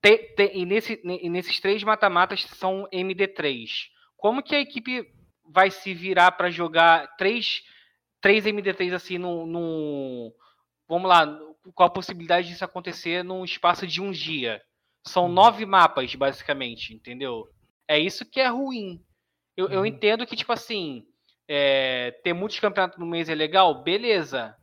[0.00, 3.88] Te, te, e, nesse, e nesses três mata-matas são MD3.
[4.16, 5.04] Como que a equipe
[5.44, 7.64] vai se virar para jogar três,
[8.20, 10.32] três MD3 assim num,
[10.86, 11.26] Vamos lá,
[11.74, 14.62] qual a possibilidade disso acontecer num espaço de um dia?
[15.06, 15.32] São uhum.
[15.32, 17.48] nove mapas, basicamente, entendeu?
[17.88, 19.04] É isso que é ruim.
[19.56, 19.86] Eu, eu uhum.
[19.86, 21.06] entendo que, tipo assim,
[21.48, 24.56] é, ter muitos campeonatos no mês é legal, beleza.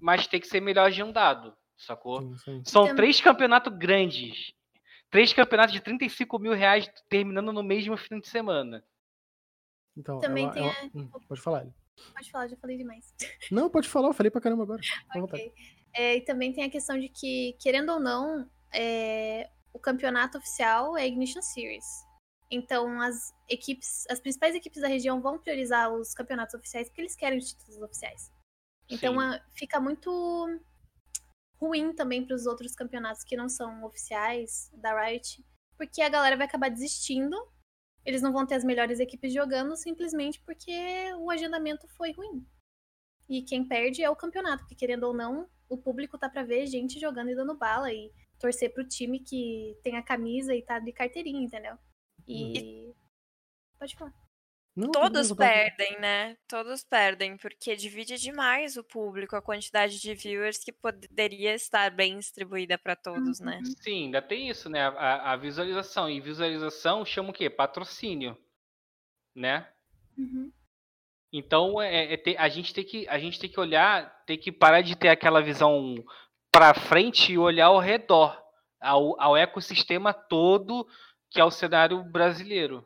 [0.00, 2.20] Mas tem que ser melhor agendado, sacou?
[2.20, 2.62] Sim, sim.
[2.64, 4.52] São três campeonatos grandes.
[5.10, 8.84] Três campeonatos de 35 mil reais terminando no mesmo fim de semana.
[9.96, 10.72] Então, Também ela, tem ela...
[10.72, 10.98] A...
[10.98, 11.66] Hum, pode falar.
[12.12, 13.14] Pode falar, já falei demais.
[13.50, 14.82] Não, pode falar, eu falei pra caramba agora.
[15.16, 15.52] okay.
[15.94, 20.96] é, e também tem a questão de que, querendo ou não, é, o campeonato oficial
[20.96, 21.84] é a Ignition Series.
[22.50, 27.14] Então, as equipes, as principais equipes da região vão priorizar os campeonatos oficiais porque eles
[27.14, 28.32] querem os títulos oficiais.
[28.88, 30.10] Então, a, fica muito
[31.60, 35.44] ruim também para os outros campeonatos que não são oficiais da Riot,
[35.76, 37.36] porque a galera vai acabar desistindo.
[38.02, 40.72] Eles não vão ter as melhores equipes jogando simplesmente porque
[41.18, 42.46] o agendamento foi ruim.
[43.28, 46.66] E quem perde é o campeonato, porque querendo ou não, o público tá para ver
[46.66, 50.78] gente jogando e dando bala e torcer pro time que tem a camisa e tá
[50.78, 51.76] de carteirinha, entendeu?
[52.26, 52.60] E.
[52.60, 52.94] Hum.
[53.78, 54.26] Pode falar.
[54.76, 56.36] Não, Todos perdem, né?
[56.46, 62.18] Todos perdem, porque divide demais o público, a quantidade de viewers que poderia estar bem
[62.18, 63.56] distribuída para todos, né?
[63.56, 63.74] Uhum.
[63.80, 64.82] Sim, ainda tem isso, né?
[64.82, 66.10] A, a, visualização.
[66.10, 67.48] E visualização chama o quê?
[67.48, 68.36] Patrocínio.
[69.34, 69.66] Né?
[70.18, 70.52] Uhum.
[71.32, 74.52] Então é, é ter, a, gente tem que, a gente tem que olhar, tem que
[74.52, 76.04] parar de ter aquela visão
[76.56, 78.34] para frente e olhar ao redor,
[78.80, 80.86] ao, ao ecossistema todo
[81.30, 82.82] que é o cenário brasileiro.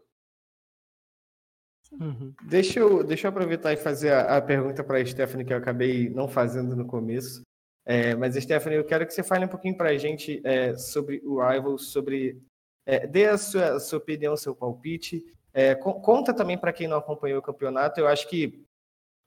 [1.92, 2.34] Uhum.
[2.42, 5.56] Deixa, eu, deixa eu aproveitar e fazer a, a pergunta para a Stephanie, que eu
[5.56, 7.42] acabei não fazendo no começo.
[7.86, 11.22] É, mas, Stephanie, eu quero que você fale um pouquinho para a gente é, sobre
[11.24, 12.42] o Rivals, sobre.
[12.84, 15.22] É, dê a sua, a sua opinião, seu palpite.
[15.54, 18.00] É, conta também para quem não acompanhou o campeonato.
[18.00, 18.64] Eu acho que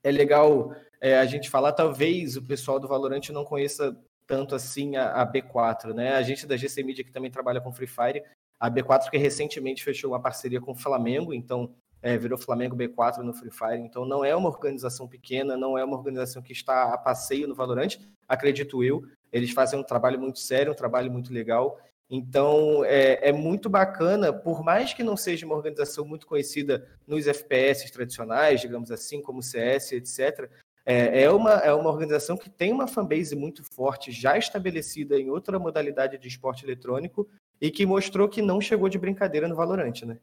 [0.03, 1.71] é legal é, a gente falar.
[1.71, 6.15] Talvez o pessoal do Valorante não conheça tanto assim a, a, B4, né?
[6.15, 8.23] A gente da GC Media que também trabalha com Free Fire,
[8.59, 13.19] a B4 que recentemente fechou uma parceria com o Flamengo, então é, virou Flamengo B4
[13.19, 13.79] no Free Fire.
[13.79, 17.55] Então não é uma organização pequena, não é uma organização que está a passeio no
[17.55, 17.97] Valorant,
[18.27, 19.03] acredito eu.
[19.31, 21.79] Eles fazem um trabalho muito sério, um trabalho muito legal.
[22.09, 27.25] Então é, é muito bacana, por mais que não seja uma organização muito conhecida nos
[27.25, 30.49] FPS tradicionais, digamos assim, como CS, etc.,
[30.85, 35.29] é, é, uma, é uma organização que tem uma fanbase muito forte, já estabelecida em
[35.29, 37.27] outra modalidade de esporte eletrônico
[37.61, 40.19] e que mostrou que não chegou de brincadeira no Valorant, né?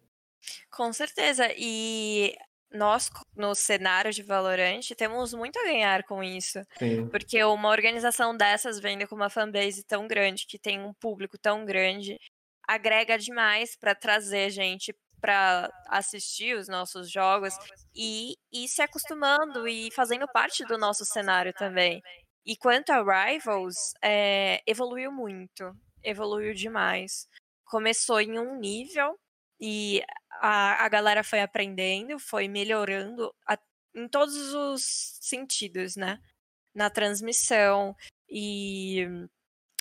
[0.70, 1.48] Com certeza.
[1.56, 2.34] E
[2.70, 6.60] nós, no cenário de Valorant, temos muito a ganhar com isso.
[6.78, 7.08] Sim.
[7.08, 11.64] Porque uma organização dessas vendo com uma fanbase tão grande, que tem um público tão
[11.64, 12.18] grande,
[12.68, 17.54] agrega demais para trazer gente para assistir os nossos jogos
[17.94, 22.02] e ir se acostumando e fazendo parte do nosso cenário também.
[22.44, 27.28] E quanto a Rivals, é, evoluiu muito, evoluiu demais.
[27.64, 29.18] Começou em um nível
[29.60, 30.02] e
[30.40, 33.58] a, a galera foi aprendendo, foi melhorando a,
[33.94, 34.82] em todos os
[35.20, 36.18] sentidos, né?
[36.74, 37.94] Na transmissão
[38.28, 39.06] e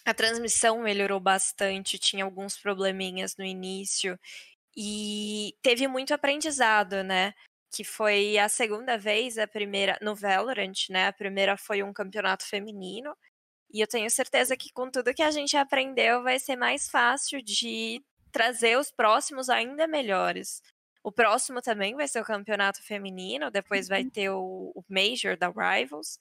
[0.05, 4.19] a transmissão melhorou bastante, tinha alguns probleminhas no início
[4.75, 7.33] e teve muito aprendizado, né?
[7.71, 11.07] Que foi a segunda vez, a primeira no Valorant, né?
[11.07, 13.15] A primeira foi um campeonato feminino.
[13.71, 17.41] E eu tenho certeza que com tudo que a gente aprendeu vai ser mais fácil
[17.41, 20.61] de trazer os próximos ainda melhores.
[21.03, 24.09] O próximo também vai ser o campeonato feminino, depois vai uhum.
[24.09, 26.19] ter o, o Major da Rivals.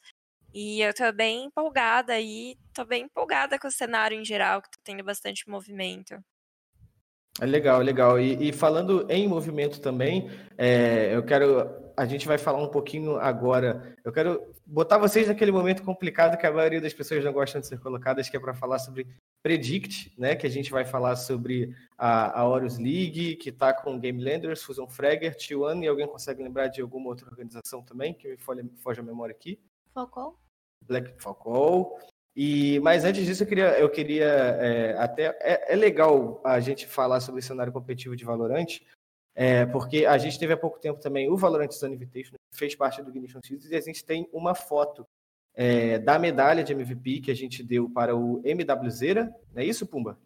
[0.55, 4.70] E eu tô bem empolgada e tô bem empolgada com o cenário em geral, que
[4.70, 6.22] tá tendo bastante movimento.
[7.41, 8.18] É legal, legal.
[8.18, 11.89] E, e falando em movimento também, é, eu quero.
[11.97, 13.97] A gente vai falar um pouquinho agora.
[14.05, 17.66] Eu quero botar vocês naquele momento complicado que a maioria das pessoas não gostam de
[17.66, 19.07] ser colocadas, que é para falar sobre
[19.43, 20.36] Predict, né?
[20.36, 24.62] Que a gente vai falar sobre a, a Horus League, que está com Game Landers,
[24.62, 28.62] Fusion Fragger, T1, e alguém consegue lembrar de alguma outra organização também, que me foge,
[28.78, 29.61] foge a memória aqui?
[29.95, 30.36] Falcão.
[30.86, 31.99] Black Falcon.
[32.41, 35.36] E, mas antes disso, eu queria, eu queria é, até.
[35.41, 38.78] É, é, legal a gente falar sobre o cenário competitivo de Valorant,
[39.34, 42.76] é, porque a gente teve há pouco tempo também o Valorant Sun Invitation, que fez
[42.76, 45.05] parte do Ignition Series, e a gente tem uma foto
[45.53, 49.34] é, da medalha de MVP que a gente deu para o MWZera.
[49.53, 50.16] Não é isso, Pumba?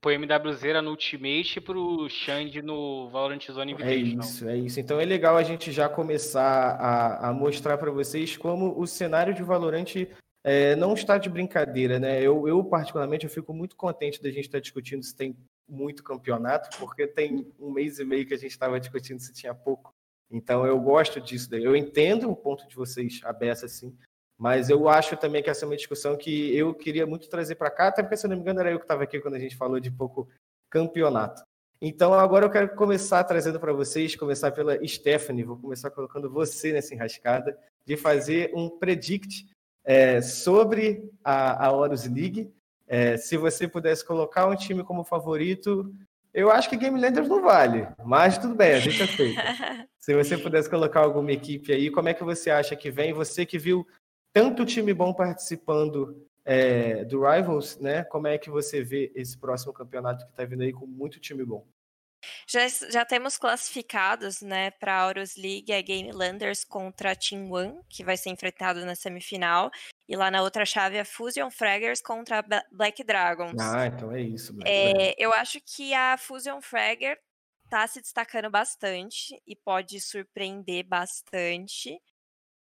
[0.00, 4.20] Pro MWZera no Ultimate e pro Xande no Valorant Zone Invitation.
[4.20, 4.78] É isso, é isso.
[4.78, 9.34] Então é legal a gente já começar a, a mostrar para vocês como o cenário
[9.34, 10.06] de Valorant
[10.42, 12.20] é, não está de brincadeira, né?
[12.22, 15.36] Eu, eu, particularmente, eu fico muito contente da gente estar discutindo se tem
[15.68, 19.54] muito campeonato, porque tem um mês e meio que a gente estava discutindo se tinha
[19.54, 19.92] pouco.
[20.30, 21.64] Então, eu gosto disso daí.
[21.64, 23.96] Eu entendo o ponto de vocês, a beça, assim,
[24.38, 27.70] mas eu acho também que essa é uma discussão que eu queria muito trazer para
[27.70, 29.38] cá, até porque, se eu não me engano, era eu que estava aqui quando a
[29.38, 30.28] gente falou de pouco
[30.70, 31.42] campeonato.
[31.82, 36.72] Então, agora eu quero começar trazendo para vocês, começar pela Stephanie, vou começar colocando você
[36.72, 39.46] nessa enrascada, de fazer um predict
[39.84, 42.52] é, sobre a, a Horus League.
[42.86, 45.92] É, se você pudesse colocar um time como favorito,
[46.32, 49.42] eu acho que Game Landers não vale, mas tudo bem, a gente aceita.
[49.98, 53.12] se você pudesse colocar alguma equipe aí, como é que você acha que vem?
[53.12, 53.86] Você que viu
[54.32, 58.04] tanto time bom participando é, do Rivals, né?
[58.04, 61.44] Como é que você vê esse próximo campeonato que está vindo aí com muito time
[61.44, 61.66] bom?
[62.46, 67.50] Já, já temos classificados, né, para a Auros League, a Game Landers contra a Team
[67.50, 69.70] One, que vai ser enfrentado na semifinal.
[70.08, 73.60] E lá na outra chave, a Fusion Fraggers contra a Black Dragons.
[73.60, 74.54] Ah, então é isso.
[74.64, 77.18] É, eu acho que a Fusion Fragger
[77.64, 81.96] está se destacando bastante e pode surpreender bastante.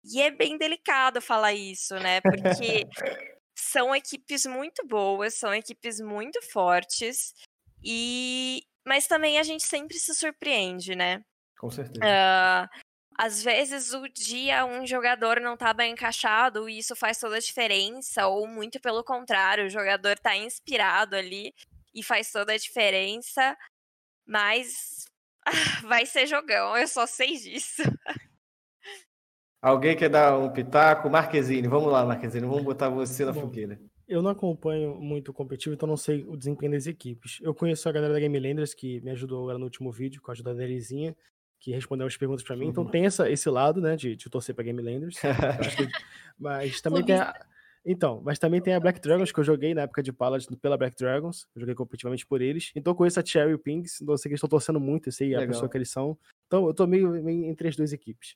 [0.06, 2.22] E é bem delicado falar isso, né?
[2.22, 2.86] Porque
[3.54, 7.34] são equipes muito boas, são equipes muito fortes.
[7.84, 11.23] E mas também a gente sempre se surpreende, né?
[11.59, 12.05] Com certeza.
[12.05, 12.86] Uh,
[13.17, 17.39] às vezes o dia um jogador não tá bem encaixado e isso faz toda a
[17.39, 21.53] diferença, ou muito pelo contrário, o jogador tá inspirado ali
[21.93, 23.57] e faz toda a diferença,
[24.27, 25.05] mas
[25.88, 27.83] vai ser jogão, eu só sei disso.
[29.61, 31.09] Alguém quer dar um pitaco?
[31.09, 33.79] Marquezine, vamos lá, Marquezine, vamos botar você na Bom, fogueira.
[34.08, 37.39] Eu não acompanho muito o competitivo, então não sei o desempenho das equipes.
[37.41, 40.30] Eu conheço a galera da Game Landers, que me ajudou agora no último vídeo, com
[40.30, 41.16] a ajuda da Nerizinha,
[41.60, 42.68] que respondeu as perguntas para mim.
[42.68, 42.91] Então uhum.
[42.91, 45.18] tem essa, esse lado, né, de, de torcer pra Game Landers.
[45.20, 45.28] que,
[46.38, 47.34] mas também tem a,
[47.86, 50.76] então, mas também tem a Black Dragons, que eu joguei na época de Paladin pela
[50.76, 51.47] Black Dragons.
[51.56, 52.72] Eu joguei competitivamente por eles.
[52.76, 54.01] Então eu conheço a Cherry e o Pings.
[54.01, 55.43] Então eu sei que eles estão torcendo muito, eu sei Legal.
[55.43, 56.18] a pessoa que eles são.
[56.47, 58.36] Então eu tô meio, meio entre as duas equipes.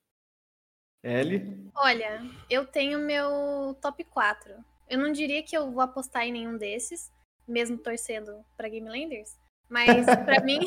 [1.02, 1.72] L?
[1.76, 4.54] Olha, eu tenho meu top 4.
[4.90, 7.12] Eu não diria que eu vou apostar em nenhum desses,
[7.48, 9.38] mesmo torcendo para Game Landers,
[9.70, 10.60] mas para mim,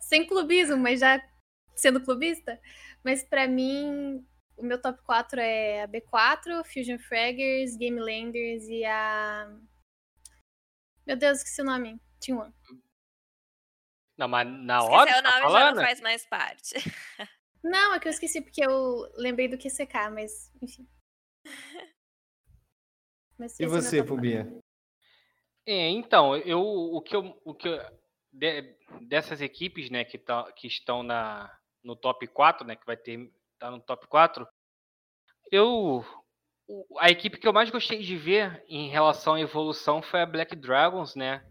[0.00, 1.22] sem clubismo, mas já
[1.74, 2.60] sendo clubista,
[3.04, 4.26] mas para mim
[4.56, 9.48] o meu top 4 é a B4, Fusion Fraggers, Game Landers e a
[11.06, 12.00] Meu Deus, esqueci o nome.
[12.20, 12.52] Tinha um.
[14.18, 15.10] Não, mas na hora.
[15.10, 16.74] Esqueci o tá nome tá já não faz mais parte.
[17.62, 20.88] Não, é que eu esqueci porque eu lembrei do QCK, mas enfim.
[23.58, 24.52] e você, Pubinha?
[25.66, 27.78] É, então, eu, o que eu, o que eu,
[28.32, 32.96] de, dessas equipes, né, que, tá, que estão na, no top 4, né, que vai
[32.96, 34.46] ter tá no top 4,
[35.50, 36.04] eu
[36.98, 40.54] a equipe que eu mais gostei de ver em relação à evolução foi a Black
[40.54, 41.44] Dragons, né?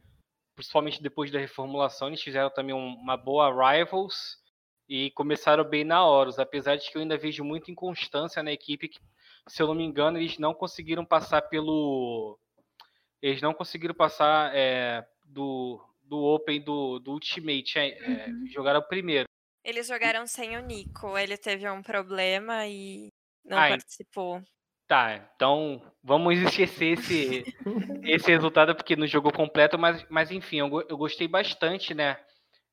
[0.56, 4.38] Principalmente depois da reformulação, eles fizeram também um, uma boa Rivals
[4.88, 8.90] e começaram bem na Horus, apesar de que eu ainda vejo muita inconstância na equipe
[9.48, 12.40] se eu não me engano, eles não conseguiram passar pelo.
[13.22, 17.80] Eles não conseguiram passar é, do, do Open do, do Ultimate.
[17.80, 18.48] É, é uhum.
[18.48, 19.28] Jogaram primeiro.
[19.64, 21.18] Eles jogaram sem o Nico.
[21.18, 23.10] Ele teve um problema e
[23.44, 24.42] não ah, participou.
[24.88, 27.44] Tá, então vamos esquecer esse,
[28.04, 32.18] esse resultado porque não jogou completo, mas, mas enfim, eu, eu gostei bastante, né?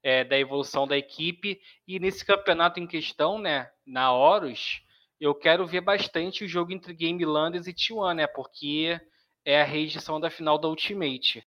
[0.01, 1.59] É, da evolução da equipe
[1.89, 3.71] e nesse campeonato em questão, né?
[3.87, 4.83] Na Horus,
[5.25, 8.27] eu quero ver bastante o jogo entre Game Landers e T1, né?
[8.27, 9.01] Porque
[9.45, 11.43] é a reedição da final da Ultimate.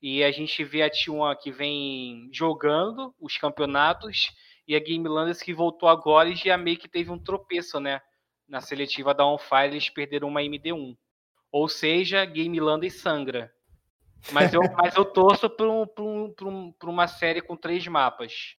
[0.00, 4.30] E a gente vê a T1 que vem jogando os campeonatos
[4.68, 8.00] e a Game Landers que voltou agora e já meio que teve um tropeço, né?
[8.46, 10.94] Na seletiva da On Fire eles perderam uma MD1.
[11.50, 13.50] Ou seja, Game Landers sangra.
[14.32, 18.56] Mas eu, mas eu torço por, um, um, um, uma série com três mapas.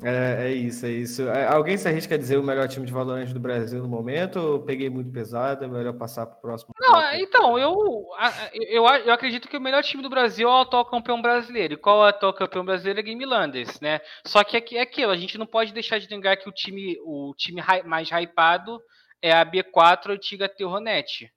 [0.00, 1.22] É, é isso, é isso.
[1.28, 4.36] É, alguém se arrisca a dizer o melhor time de Valorant do Brasil no momento?
[4.38, 5.64] Ou peguei muito pesado?
[5.64, 6.72] É melhor passar para o próximo?
[6.78, 8.06] Não, então, eu,
[8.52, 11.74] eu, eu acredito que o melhor time do Brasil é o atual campeão brasileiro.
[11.74, 13.00] E qual é o atual campeão brasileiro?
[13.00, 14.00] É Game Landers, né?
[14.24, 16.96] Só que é, é aquilo, a gente não pode deixar de negar que o time,
[17.04, 18.80] o time mais hypado
[19.20, 21.28] é a B4 antiga Terronet.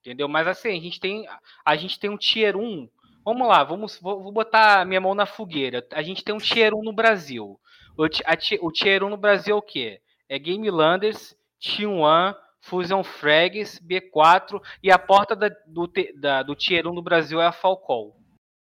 [0.00, 0.28] Entendeu?
[0.28, 1.26] Mas assim, a gente tem,
[1.62, 2.88] a gente tem um Tier 1.
[3.22, 5.86] Vamos lá, vamos, vou, vou botar minha mão na fogueira.
[5.92, 7.60] A gente tem um Tier 1 no Brasil.
[7.96, 10.00] O, a, o Tier 1 no Brasil é o quê?
[10.28, 16.86] É Game Landers, T1, Fusion Frags, B4 e a porta da, do, da, do Tier
[16.86, 18.16] 1 no Brasil é a Falcol.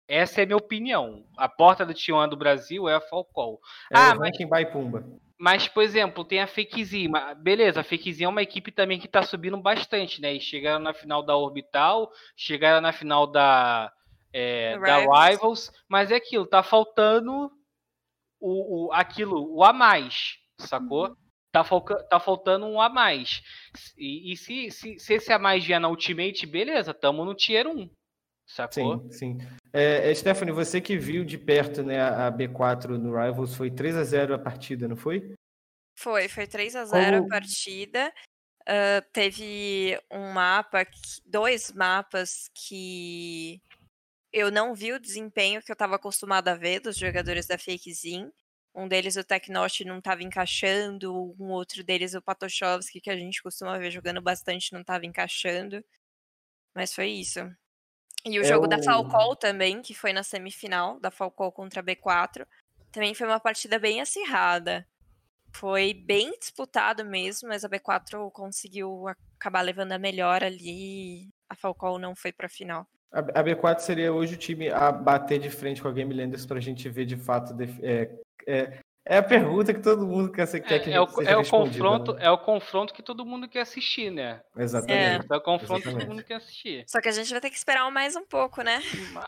[0.09, 1.25] Essa é a minha opinião.
[1.37, 3.61] A porta do Tier 1 do Brasil é a Falcol.
[3.91, 5.05] É ah, mas, by Pumba.
[5.39, 7.35] Mas, por exemplo, tem a Fakezinha.
[7.37, 10.35] Beleza, a Fakezinha é uma equipe também que está subindo bastante, né?
[10.35, 13.93] E chegaram na final da Orbital, chegaram na final da,
[14.33, 17.51] é, da Rivals, mas é aquilo, tá faltando
[18.43, 21.09] o, o, aquilo, o a mais, sacou?
[21.09, 21.17] Uhum.
[21.53, 21.63] Tá,
[22.09, 23.43] tá faltando um a mais.
[23.97, 27.67] E, e se, se, se, esse a mais vier na Ultimate, beleza, tamo no Tier
[27.67, 27.91] 1.
[28.47, 28.99] Sacou?
[29.11, 29.39] Sim, sim.
[29.73, 33.97] É, é, Stephanie, você que viu de perto né, a B4 no Rivals, foi 3
[33.97, 35.35] a 0 a partida, não foi?
[35.99, 37.27] Foi, foi 3 a 0 Como...
[37.27, 38.13] a partida.
[38.63, 40.87] Uh, teve um mapa,
[41.27, 43.61] dois mapas que
[44.33, 48.33] eu não vi o desempenho que eu estava acostumada a ver dos jogadores da Fakezin.
[48.75, 53.43] Um deles o Teknosh não estava encaixando, um outro deles o Patoshovski, que a gente
[53.43, 55.85] costuma ver jogando bastante, não estava encaixando.
[56.75, 57.41] Mas foi isso.
[58.25, 61.85] E o é jogo da Falcol também, que foi na semifinal, da Falcol contra a
[61.85, 62.47] B4,
[62.91, 64.87] também foi uma partida bem acirrada.
[65.55, 69.07] Foi bem disputado mesmo, mas a B4 conseguiu
[69.37, 71.29] acabar levando a melhor ali.
[71.49, 72.89] A Falcol não foi para a final.
[73.13, 76.57] A B4 seria hoje o time a bater de frente com a Game Landers para
[76.57, 78.11] a gente ver de fato é,
[78.47, 81.45] é, é, a pergunta que todo mundo quer, quer que é, é o, é o
[81.45, 82.25] confronto né?
[82.25, 84.41] É o confronto que todo mundo quer assistir, né?
[84.57, 85.27] Exatamente.
[85.31, 85.83] É, é o confronto Exatamente.
[85.83, 86.85] que todo mundo quer assistir.
[86.87, 88.81] Só que a gente vai ter que esperar mais um pouco, né?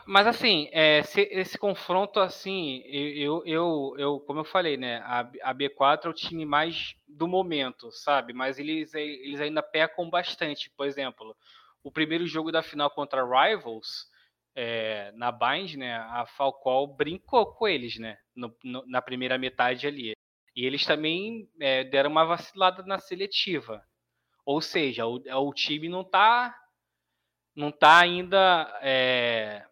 [0.05, 5.01] Mas assim, é, esse confronto, assim, eu, eu, eu, como eu falei, né?
[5.03, 8.31] A, a B4 é o time mais do momento, sabe?
[8.31, 10.71] Mas eles, eles ainda pecam bastante.
[10.75, 11.35] Por exemplo,
[11.85, 14.09] o primeiro jogo da final contra Rivals,
[14.55, 19.85] é, na Bind, né, a Falcol brincou com eles, né, no, no, na primeira metade
[19.85, 20.13] ali.
[20.55, 23.85] E eles também é, deram uma vacilada na seletiva.
[24.43, 26.59] Ou seja, o, o time não tá,
[27.55, 29.63] não tá ainda, é,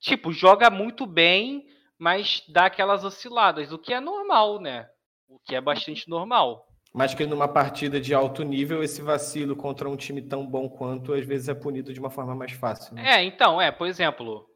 [0.00, 1.64] tipo, joga muito bem,
[1.96, 4.90] mas dá aquelas osciladas, o que é normal, né?
[5.28, 6.66] O que é bastante normal.
[6.92, 11.12] Mas que numa partida de alto nível, esse vacilo contra um time tão bom quanto,
[11.12, 12.94] às vezes é punido de uma forma mais fácil.
[12.94, 13.08] Né?
[13.08, 14.48] É, então, é, por exemplo,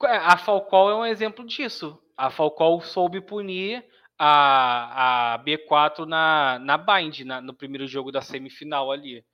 [0.00, 2.00] a Falcol é um exemplo disso.
[2.16, 3.84] A Falcol soube punir
[4.18, 9.24] a, a B4 na, na Bind, na, no primeiro jogo da semifinal ali.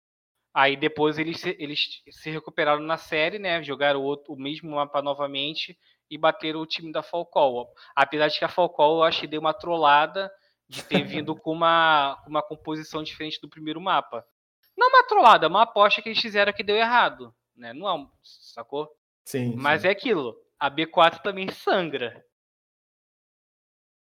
[0.55, 3.63] Aí depois eles, eles se recuperaram na série, né?
[3.63, 5.79] Jogaram o, o mesmo mapa novamente
[6.11, 7.73] e bateram o time da Falcol.
[7.97, 10.31] Apesar de que a Falcol eu achei deu uma trollada
[10.73, 14.27] de ter vindo com uma, uma composição diferente do primeiro mapa.
[14.75, 17.35] Não uma trollada, uma aposta que eles fizeram que deu errado.
[17.55, 17.75] Né?
[17.75, 18.91] Não é um, sacou?
[19.29, 19.55] Sim.
[19.55, 19.89] Mas sim.
[19.89, 20.35] é aquilo.
[20.59, 22.25] A B4 também sangra.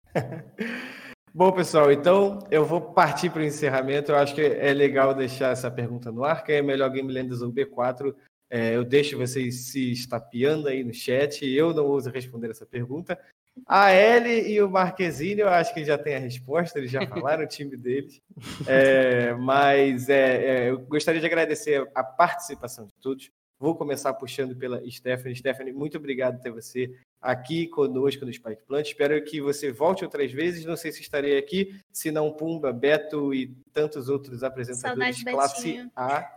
[1.32, 4.12] Bom, pessoal, então eu vou partir para o encerramento.
[4.12, 6.44] Eu acho que é legal deixar essa pergunta no ar.
[6.44, 8.16] Quem é melhor Game Landers ou B4?
[8.50, 11.46] É, eu deixo vocês se estapeando aí no chat.
[11.46, 13.20] Eu não uso responder essa pergunta.
[13.66, 17.44] A L e o Marquezine, eu acho que já tem a resposta, eles já falaram
[17.44, 18.22] o time deles.
[18.68, 23.32] É, mas é, é, eu gostaria de agradecer a participação de todos.
[23.58, 25.36] Vou começar puxando pela Stephanie.
[25.36, 28.88] Stephanie, muito obrigado por ter você aqui conosco no Spike Plant.
[28.88, 30.66] Espero que você volte outras vezes.
[30.66, 35.64] Não sei se estarei aqui, se não Pumba, Beto e tantos outros apresentadores Saudade classe
[35.64, 35.92] Betinho.
[35.96, 36.35] A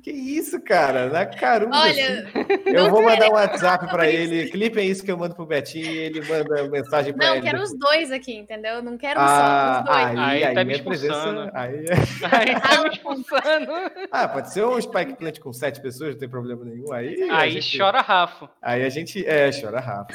[0.00, 1.08] que isso, cara?
[1.08, 1.76] Na caramba.
[1.76, 2.62] Olha, assim.
[2.66, 4.50] eu vou mandar um WhatsApp para ele.
[4.50, 7.34] Clipem isso que eu mando pro Betinho e ele manda mensagem para ele.
[7.36, 8.82] Não, quero os dois aqui, entendeu?
[8.82, 10.06] Não quero ah, só os dois.
[10.06, 11.50] Aí, aí, aí tá me expulsando.
[11.54, 11.84] Aí...
[12.32, 13.72] aí tá me expulsando.
[14.10, 16.92] Ah, pode ser um Spike Plant com sete pessoas, não tem problema nenhum.
[16.92, 17.78] Aí, aí gente...
[17.78, 18.50] chora Rafa.
[18.62, 19.26] Aí a gente.
[19.26, 20.14] É, chora Rafa.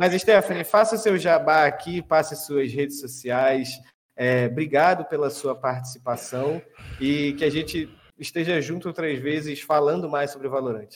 [0.00, 3.70] Mas, Stephanie, faça o seu jabá aqui, passe suas redes sociais.
[4.16, 6.60] É, obrigado pela sua participação
[7.00, 10.94] e que a gente esteja junto outras vezes falando mais sobre Valorant.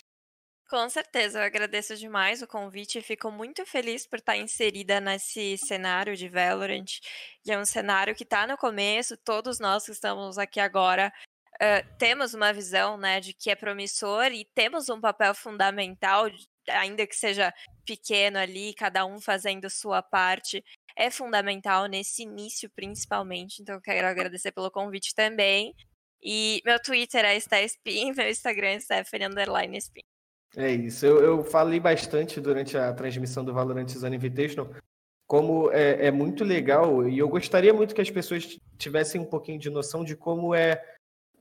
[0.69, 5.59] Com certeza, eu agradeço demais o convite e fico muito feliz por estar inserida nesse
[5.59, 6.99] cenário de Valorant.
[7.45, 11.13] E é um cenário que está no começo, todos nós que estamos aqui agora
[11.57, 16.31] uh, temos uma visão né, de que é promissor e temos um papel fundamental,
[16.69, 17.53] ainda que seja
[17.85, 20.65] pequeno ali, cada um fazendo sua parte,
[20.97, 23.61] é fundamental nesse início, principalmente.
[23.61, 25.75] Então, quero agradecer pelo convite também.
[26.23, 30.03] E meu Twitter é StaSpin, meu Instagram é Stephanie Underline Spin.
[30.57, 31.07] É isso.
[31.07, 34.71] Eu, eu falei bastante durante a transmissão do Valorant Zone Invitational
[35.27, 39.59] como é, é, muito legal e eu gostaria muito que as pessoas tivessem um pouquinho
[39.59, 40.85] de noção de como é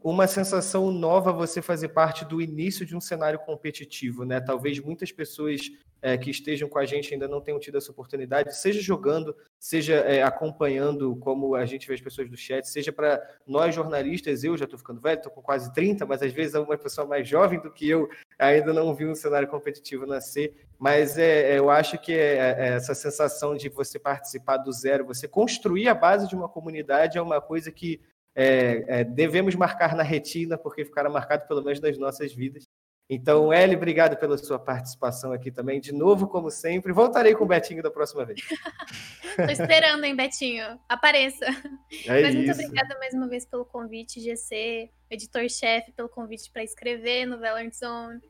[0.04, 4.42] uma sensação nova você fazer parte do início de um cenário competitivo, né?
[4.42, 5.72] Talvez muitas pessoas
[6.02, 9.96] é, que estejam com a gente ainda não tenham tido essa oportunidade, seja jogando, seja
[9.98, 14.58] é, acompanhando, como a gente vê as pessoas do chat, seja para nós jornalistas, eu
[14.58, 17.60] já estou ficando velho, estou com quase 30, mas às vezes uma pessoa mais jovem
[17.62, 22.00] do que eu ainda não viu um cenário competitivo nascer, mas é, é eu acho
[22.00, 26.36] que é, é, essa sensação de você participar do zero, você construir a base de
[26.36, 28.02] uma comunidade é uma coisa que
[28.36, 32.68] é, é, devemos marcar na retina, porque ficará marcado pelo menos nas nossas vidas.
[33.14, 35.82] Então, Eli, obrigado pela sua participação aqui também.
[35.82, 36.94] De novo, como sempre.
[36.94, 38.40] Voltarei com o Betinho da próxima vez.
[39.38, 40.80] Estou esperando, hein, Betinho?
[40.88, 41.46] Apareça.
[42.08, 47.26] É Mas muito obrigada mais uma vez pelo convite, GC, editor-chefe, pelo convite para escrever
[47.26, 48.22] no Valorant Zone.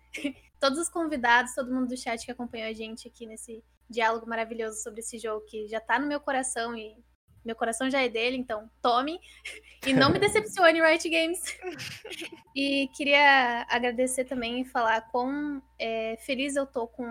[0.59, 4.81] Todos os convidados, todo mundo do chat que acompanhou a gente aqui nesse diálogo maravilhoso
[4.81, 6.95] sobre esse jogo que já está no meu coração e
[7.43, 9.19] meu coração já é dele, então tome.
[9.83, 11.41] E não me decepcione, Riot Games.
[12.55, 17.09] E queria agradecer também e falar quão é, feliz eu tô com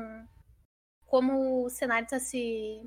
[1.06, 2.80] como o cenário está se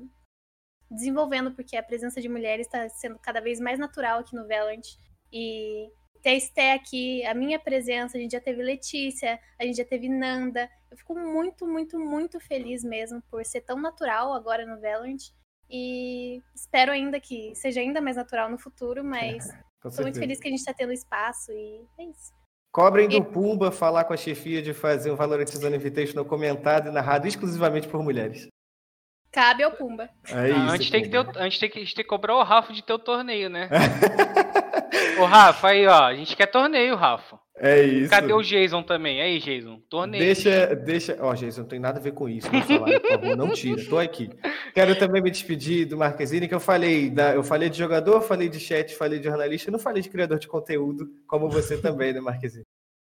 [0.90, 4.96] desenvolvendo, porque a presença de mulheres está sendo cada vez mais natural aqui no Valorant.
[5.30, 5.90] E
[6.22, 9.84] ter a Esté aqui, a minha presença, a gente já teve Letícia, a gente já
[9.84, 10.70] teve Nanda.
[10.90, 15.18] Eu fico muito, muito, muito feliz mesmo por ser tão natural agora no Valorant.
[15.70, 19.46] E espero ainda que seja ainda mais natural no futuro, mas
[19.84, 22.32] estou muito feliz que a gente está tendo espaço e é isso.
[22.72, 27.28] Cobrem do Pumba falar com a chefia de fazer um Valorantizando Invitational comentado e narrado
[27.28, 28.48] exclusivamente por mulheres.
[29.30, 30.10] Cabe ao Pumba.
[30.28, 32.08] É isso, a, gente tem que ter, a gente tem que, a gente tem que
[32.08, 33.68] cobrar o Rafa de ter o torneio, né?
[35.20, 37.38] Ô, Rafa, aí, ó, a gente quer torneio, Rafa.
[37.56, 38.10] É isso.
[38.10, 39.22] Cadê o Jason também?
[39.22, 40.24] Aí, Jason, torneio.
[40.24, 41.16] Deixa, deixa.
[41.20, 42.48] Ó, Jason, não tem nada a ver com isso.
[42.48, 43.84] Falar, por favor, não tira.
[43.84, 44.28] Tô aqui.
[44.74, 48.48] Quero também me despedir do Marquezine, que eu falei, da, eu falei de jogador, falei
[48.48, 52.20] de chat, falei de jornalista, não falei de criador de conteúdo, como você também, né,
[52.20, 52.64] Marquezine?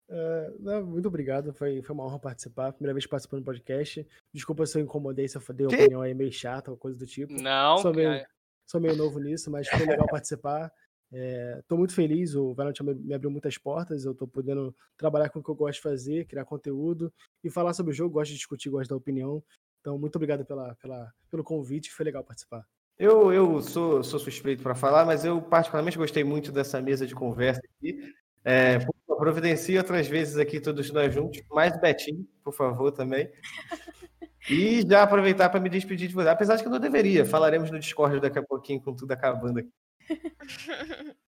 [0.09, 2.71] Uh, muito obrigado, foi, foi uma honra participar.
[2.71, 4.07] Primeira vez participando do podcast.
[4.33, 7.33] Desculpa se eu incomodei, se eu dei opinião aí meio chata ou coisa do tipo.
[7.33, 8.23] Não, sou meio,
[8.65, 10.71] sou meio novo nisso, mas foi legal participar.
[11.11, 15.39] Estou é, muito feliz, o Valorant me abriu muitas portas, eu estou podendo trabalhar com
[15.39, 18.37] o que eu gosto de fazer, criar conteúdo e falar sobre o jogo, gosto de
[18.37, 19.41] discutir, gosto da opinião.
[19.79, 22.65] Então, muito obrigado pela, pela, pelo convite, foi legal participar.
[22.99, 27.15] Eu, eu sou, sou suspeito para falar, mas eu particularmente gostei muito dessa mesa de
[27.15, 28.13] conversa aqui.
[28.43, 28.79] É,
[29.17, 33.29] providencie outras vezes aqui todos nós juntos, mais Betinho, por favor, também.
[34.49, 37.25] E já aproveitar para me despedir de você, apesar de que eu não deveria.
[37.25, 39.69] Falaremos no Discord daqui a pouquinho, com tudo acabando aqui.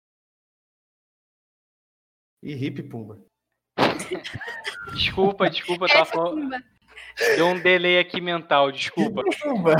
[2.41, 3.19] E hip Pumba.
[4.93, 6.55] Desculpa, desculpa, tá falando.
[7.35, 9.23] Deu um delay aqui mental, desculpa.
[9.41, 9.75] Pumba.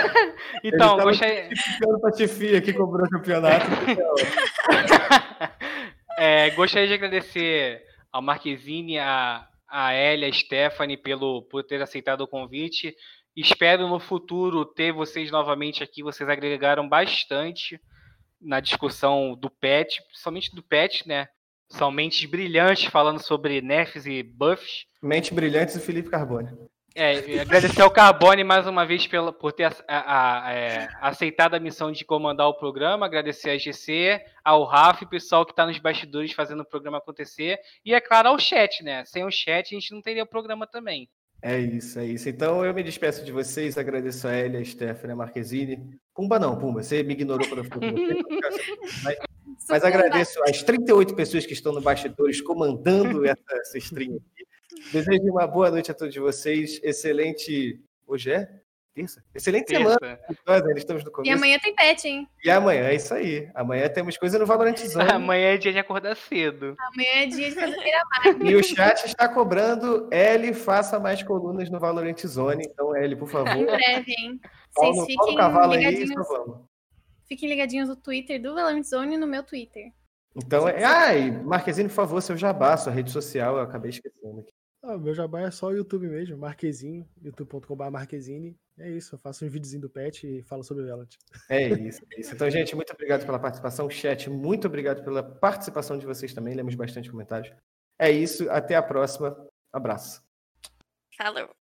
[0.64, 1.48] então, Ele gostaria.
[2.00, 3.66] Patifi aqui cobrou o campeonato.
[6.18, 12.22] é, gostaria de agradecer ao Marquezine, a, a Elia, a Stephanie pelo, por ter aceitado
[12.22, 12.96] o convite.
[13.36, 16.02] Espero no futuro ter vocês novamente aqui.
[16.02, 17.78] Vocês agregaram bastante
[18.40, 21.28] na discussão do PET, principalmente do PET, né?
[21.68, 24.86] São mentes brilhantes falando sobre nerfs e buffs.
[25.00, 26.50] Mentes brilhantes e Felipe Carbone.
[26.92, 31.54] É, agradecer ao Carbone mais uma vez pela, por ter a, a, a, é, aceitado
[31.54, 35.52] a missão de comandar o programa, agradecer a GC, ao Rafa e o pessoal que
[35.52, 39.04] está nos bastidores fazendo o programa acontecer, e é claro ao chat, né?
[39.04, 41.08] Sem o chat a gente não teria o programa também.
[41.42, 42.28] É isso, é isso.
[42.28, 45.98] Então eu me despeço de vocês, agradeço a Elia, a Stephanie, a Marquezine.
[46.14, 47.92] Pumba não, Pumba, você me ignorou quando eu falei.
[49.02, 49.18] mas,
[49.68, 54.46] mas agradeço as 38 pessoas que estão no bastidores comandando essa, essa stream aqui.
[54.92, 56.78] Desejo uma boa noite a todos vocês.
[56.82, 57.80] Excelente.
[58.06, 58.59] Hoje é?
[58.94, 59.22] Terça?
[59.34, 59.96] Excelente Terça.
[59.98, 60.20] semana.
[60.46, 61.30] Nós ainda estamos no começo.
[61.30, 62.28] E amanhã tem pet, hein?
[62.44, 63.48] E amanhã, é isso aí.
[63.54, 65.10] Amanhã temos coisa no Valorant Zone.
[65.10, 66.74] amanhã é dia de acordar cedo.
[66.78, 67.76] Amanhã é dia de fazer
[68.24, 68.50] mais.
[68.50, 72.64] E o chat está cobrando, L, faça mais colunas no Valorant Zone.
[72.66, 73.56] Então, L, por favor.
[73.56, 74.40] Em breve, hein?
[74.72, 76.10] Vocês Paulo, fiquem Paulo ligadinhos.
[76.10, 76.70] Aí, vamos.
[77.28, 79.92] Fiquem ligadinhos no Twitter do Valorant Zone e no meu Twitter.
[80.34, 80.82] Então, é...
[80.82, 84.52] ai, Marquezine, por favor, seu jabá, sua rede social, eu acabei esquecendo aqui.
[84.82, 88.56] Ah, meu jabá é só o YouTube mesmo, Marquezinho, youtube.com.br Marquezine.
[88.80, 91.14] É isso, eu faço um videozinho do pet e falo sobre o Velant.
[91.50, 92.34] É isso, é isso.
[92.34, 93.90] Então, gente, muito obrigado pela participação.
[93.90, 96.54] Chat, muito obrigado pela participação de vocês também.
[96.54, 97.54] Lemos bastante comentários.
[97.98, 99.36] É isso, até a próxima.
[99.70, 100.22] Abraço.
[101.16, 101.59] Falou.